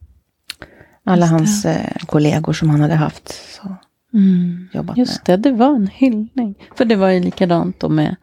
[1.04, 3.28] Alla Just hans eh, kollegor som han hade haft.
[3.28, 3.74] Så,
[4.14, 4.68] Mm.
[4.72, 6.54] jobbat Just det, det var en hyllning.
[6.76, 8.16] För det var ju likadant då med,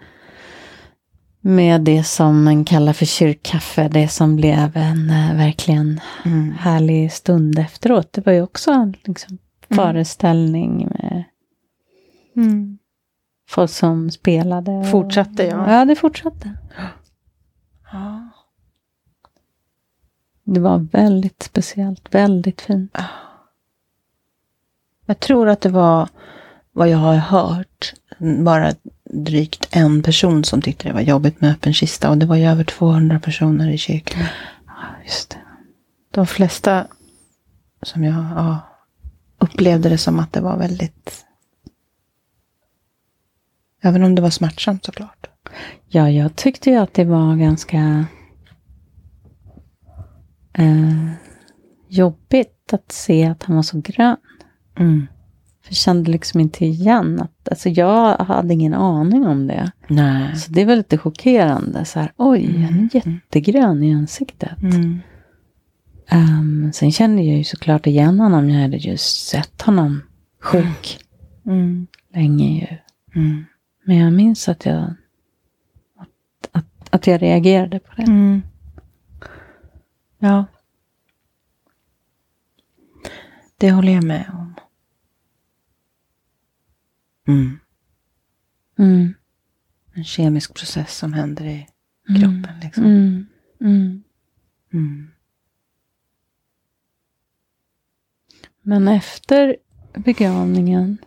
[1.47, 3.87] med det som man kallar för kyrkkaffe.
[3.87, 5.99] Det som blev en eh, verkligen.
[6.25, 6.51] Mm.
[6.51, 8.13] härlig stund efteråt.
[8.13, 9.37] Det var ju också en liksom,
[9.69, 9.75] Mm.
[9.85, 11.23] föreställning med
[12.35, 12.77] Mm.
[13.49, 14.83] folk som spelade.
[14.91, 15.71] Fortsatte, ja.
[15.73, 16.57] Ja, det fortsatte.
[17.91, 18.29] Ja.
[20.43, 22.97] Det var väldigt speciellt, väldigt fint.
[25.05, 26.09] Jag tror att det var
[26.71, 27.93] vad jag har hört.
[28.43, 28.73] Bara
[29.23, 32.09] drygt en person som tyckte det var jobbigt med öppen kista.
[32.09, 34.23] Och det var ju över 200 personer i kyrkan.
[34.67, 35.37] Ja, just det.
[36.11, 36.87] De flesta
[37.81, 38.59] som jag ja,
[39.39, 41.25] upplevde det som att det var väldigt...
[43.81, 45.27] Även om det var smärtsamt såklart.
[45.87, 48.05] Ja, jag tyckte ju att det var ganska
[50.53, 51.09] eh,
[51.87, 54.17] jobbigt att se att han var så grön.
[54.79, 55.07] Mm.
[55.65, 59.71] För jag kände liksom inte igen att, alltså jag hade ingen aning om det.
[59.87, 60.35] Nej.
[60.35, 61.85] Så det var lite chockerande.
[61.85, 64.61] Så här, oj, han är jättegrön i ansiktet.
[64.61, 64.99] Mm.
[66.07, 68.49] Ehm, sen kände jag ju såklart igen honom.
[68.49, 70.01] Jag hade just sett honom
[70.41, 70.99] sjuk
[71.45, 71.87] Mm.
[72.13, 72.77] länge ju.
[73.21, 73.45] Mm.
[73.83, 74.83] Men jag minns att jag,
[75.97, 76.09] att,
[76.51, 78.03] att, att jag reagerade på det.
[78.03, 78.41] Mm.
[80.19, 80.45] Ja.
[83.57, 84.55] Det håller jag med om.
[87.27, 87.59] Mm.
[88.79, 89.13] Mm.
[89.93, 91.67] En kemisk process som händer i
[92.07, 92.59] kroppen.
[92.61, 92.83] Liksom.
[92.83, 93.25] Mm.
[93.61, 94.03] Mm.
[94.73, 95.11] Mm.
[98.61, 99.55] Men efter
[99.93, 100.97] begravningen,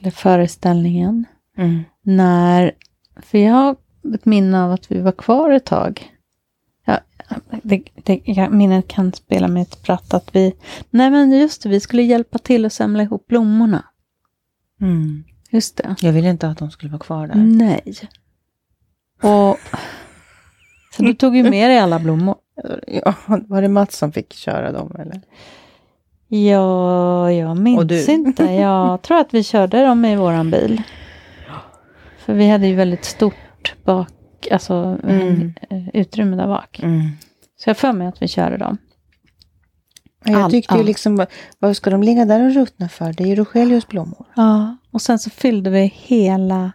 [0.00, 1.24] eller föreställningen,
[1.56, 1.82] Mm.
[2.02, 2.72] när,
[3.16, 3.76] för jag har
[4.14, 6.12] ett minne av att vi var kvar ett tag.
[6.84, 6.98] Ja,
[7.62, 10.54] det, det, minnet kan spela med ett pratt att vi,
[10.90, 13.84] nej men just det, vi skulle hjälpa till att samla ihop blommorna.
[14.82, 15.24] Mm.
[15.50, 15.94] Just det.
[16.00, 17.34] Jag ville inte att de skulle vara kvar där.
[17.34, 17.80] Nej.
[19.22, 19.58] Och
[20.96, 22.36] så du tog ju med dig alla blommor.
[22.86, 25.20] Ja, var det Mats som fick köra dem eller?
[26.28, 28.44] Ja, jag minns inte.
[28.44, 30.82] Jag tror att vi körde dem i våran bil.
[32.18, 34.08] För vi hade ju väldigt stort bak,
[34.50, 35.54] alltså Mm.
[35.70, 36.80] eh, utrymme där bak.
[37.56, 38.78] Så jag för mig att vi körde dem.
[40.24, 41.26] Ja, Jag All- tyckte ju liksom,
[41.58, 43.12] vad- ska de ligga där och ruttna för?
[43.12, 44.26] Det är ju Rogelius blommor.
[44.34, 46.72] Ja, och sen så fyllde vi hela,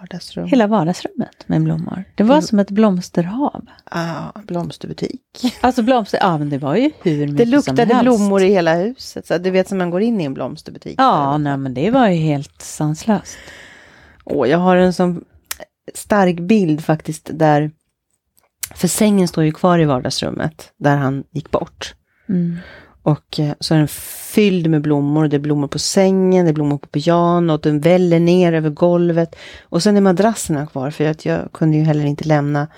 [0.00, 0.46] Vardagsrum.
[0.48, 2.04] hela vardagsrummet med blommor.
[2.14, 2.42] Det var Mm.
[2.42, 3.66] som ett blomsterhav.
[3.84, 5.20] Ah, blomsterbutik.
[5.60, 8.02] Alltså blomster, ja men det var ju hur mycket Det som luktade helst.
[8.02, 9.26] blommor i hela huset.
[9.26, 10.94] Så du vet som man går in i en blomsterbutik.
[10.98, 13.36] Ja, nej men det var ju helt sanslöst.
[14.24, 15.24] Åh, jag har en sån
[15.94, 17.70] stark bild faktiskt där,
[18.74, 21.94] för sängen står ju kvar i vardagsrummet där han gick bort.
[22.32, 22.56] Mm.
[23.02, 23.88] Och eh, så är den
[24.32, 25.28] fylld med blommor.
[25.28, 29.36] Det är blommor på sängen, det är blommor på pianot, den väller ner över golvet.
[29.62, 32.68] Och sen är madrasserna kvar för att jag kunde ju heller inte lämna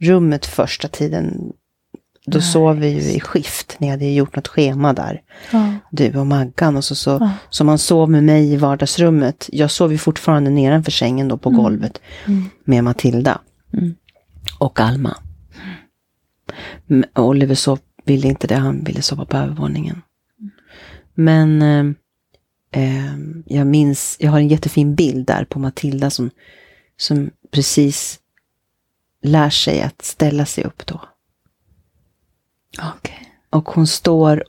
[0.00, 1.52] rummet första tiden.
[2.26, 3.76] Då Nej, sov vi ju i skift.
[3.78, 5.20] Ni hade ju gjort något schema där.
[5.52, 5.74] Ja.
[5.90, 6.76] Du och Maggan.
[6.76, 7.30] Och så, så, Ja.
[7.50, 9.48] så man sov med mig i vardagsrummet.
[9.52, 11.62] Jag sov ju fortfarande nedanför sängen då på Mm.
[11.62, 12.44] golvet Mm.
[12.64, 13.40] med Matilda.
[13.72, 13.94] Mm.
[14.58, 15.16] Och Alma.
[16.90, 20.02] M- Oliver sov, ville inte det, han ville sova på övervåningen.
[21.14, 21.84] Men eh,
[22.70, 26.30] eh, jag minns, jag har en jättefin bild där på Matilda som,
[26.96, 28.20] som precis
[29.22, 31.00] lär sig att ställa sig upp då.
[32.82, 33.32] Okej.
[33.50, 34.44] Och hon står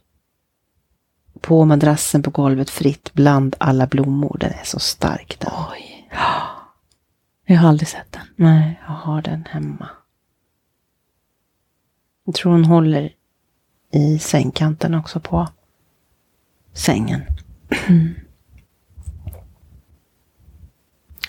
[1.42, 4.38] på madrassen på golvet fritt bland alla blommor.
[4.40, 5.52] Den är så stark den.
[5.72, 6.10] Oj.
[7.46, 8.28] Jag har aldrig sett den.
[8.36, 9.90] Nej, jag har den hemma.
[12.26, 13.14] Jag tror hon håller
[13.96, 15.48] i sängkanten också på
[16.74, 17.22] sängen.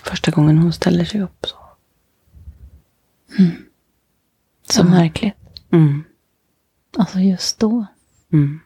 [0.03, 1.55] Första gången hon ställer sig upp så.
[4.69, 4.83] Så Ja.
[4.83, 5.35] märkligt.
[5.71, 6.03] Mm.
[6.97, 7.85] Alltså just då.
[8.33, 8.59] Mm.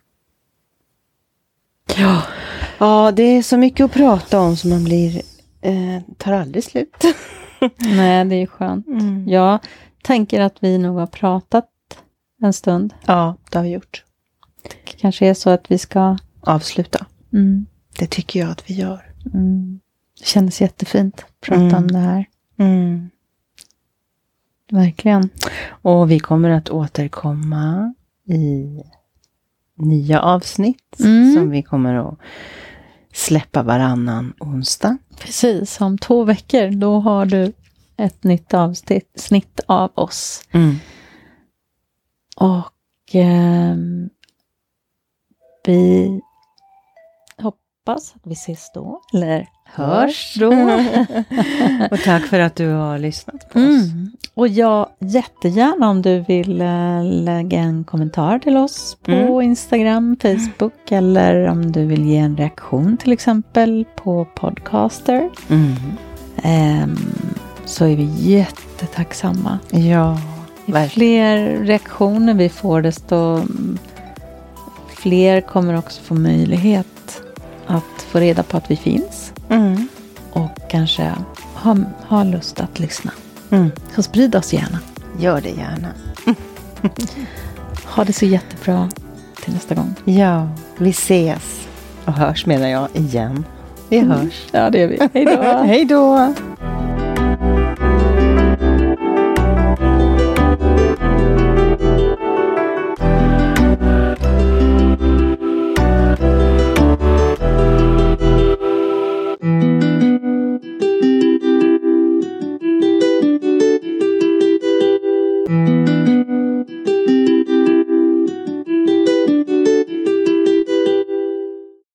[1.97, 2.24] Ja.
[2.80, 5.22] ja, det är så mycket att prata om som man blir,
[5.62, 6.95] eh, tar aldrig slut.
[7.78, 8.88] Nej, det är skönt.
[8.88, 9.28] Mm.
[9.30, 9.60] Jag
[10.04, 11.70] tänker att vi nog har pratat
[12.42, 12.94] en stund.
[13.06, 14.04] Ja, det har vi gjort.
[14.64, 16.18] Det kanske är så att vi ska...
[16.44, 17.06] Avsluta.
[17.34, 17.66] Mm,
[18.00, 19.14] Det tycker jag att vi gör.
[19.34, 19.80] mm.
[20.20, 21.76] Det kändes jättefint att prata Mm.
[21.76, 22.26] om det här.
[22.58, 23.10] Mm.
[24.72, 25.30] Verkligen.
[25.68, 27.94] Och vi kommer att återkomma
[28.26, 28.82] i
[29.76, 31.34] nya avsnitt Mm.
[31.36, 32.18] som vi kommer att
[33.14, 34.98] släppa varannan onsdag.
[35.20, 37.54] Precis, om två veckor då har du
[37.98, 40.44] ett nytt avsnitt snitt av oss.
[42.36, 42.72] Och
[43.14, 44.10] ehm,
[45.66, 46.22] vi
[47.42, 50.50] hoppas att vi ses då, eller hörs då.
[51.92, 53.66] Och tack för att du har lyssnat på oss.
[53.66, 54.12] Mm.
[54.34, 59.42] Och jag jättegärna om du vill eh, lägga en kommentar till oss på Mm.
[59.42, 65.30] Instagram, Facebook eller om du vill ge en reaktion till exempel på Podcaster.
[66.44, 66.98] Ehm,
[67.66, 69.60] så är vi jättetacksamma.
[69.72, 70.18] Ja,
[70.66, 70.89] Ju verkligen.
[70.89, 73.78] fler reaktioner vi får desto mm,
[74.95, 77.22] fler kommer också få möjlighet
[77.68, 79.88] att få reda på att vi finns Mm.
[80.32, 81.12] och kanske
[81.53, 83.12] ha, ha lust att lyssna.
[83.49, 83.72] Mm.
[83.95, 84.80] Så sprid oss gärna.
[85.20, 85.88] Gör det gärna.
[87.86, 88.89] Ha det så jättebra
[89.43, 89.95] till nästa gång.
[90.05, 91.68] Ja, vi ses
[92.05, 93.45] och hörs menar jag igen.
[93.89, 94.47] Vi hörs.
[94.51, 94.99] Ja, det gör vi.
[95.14, 95.41] Hej då.
[95.66, 96.34] Hej då!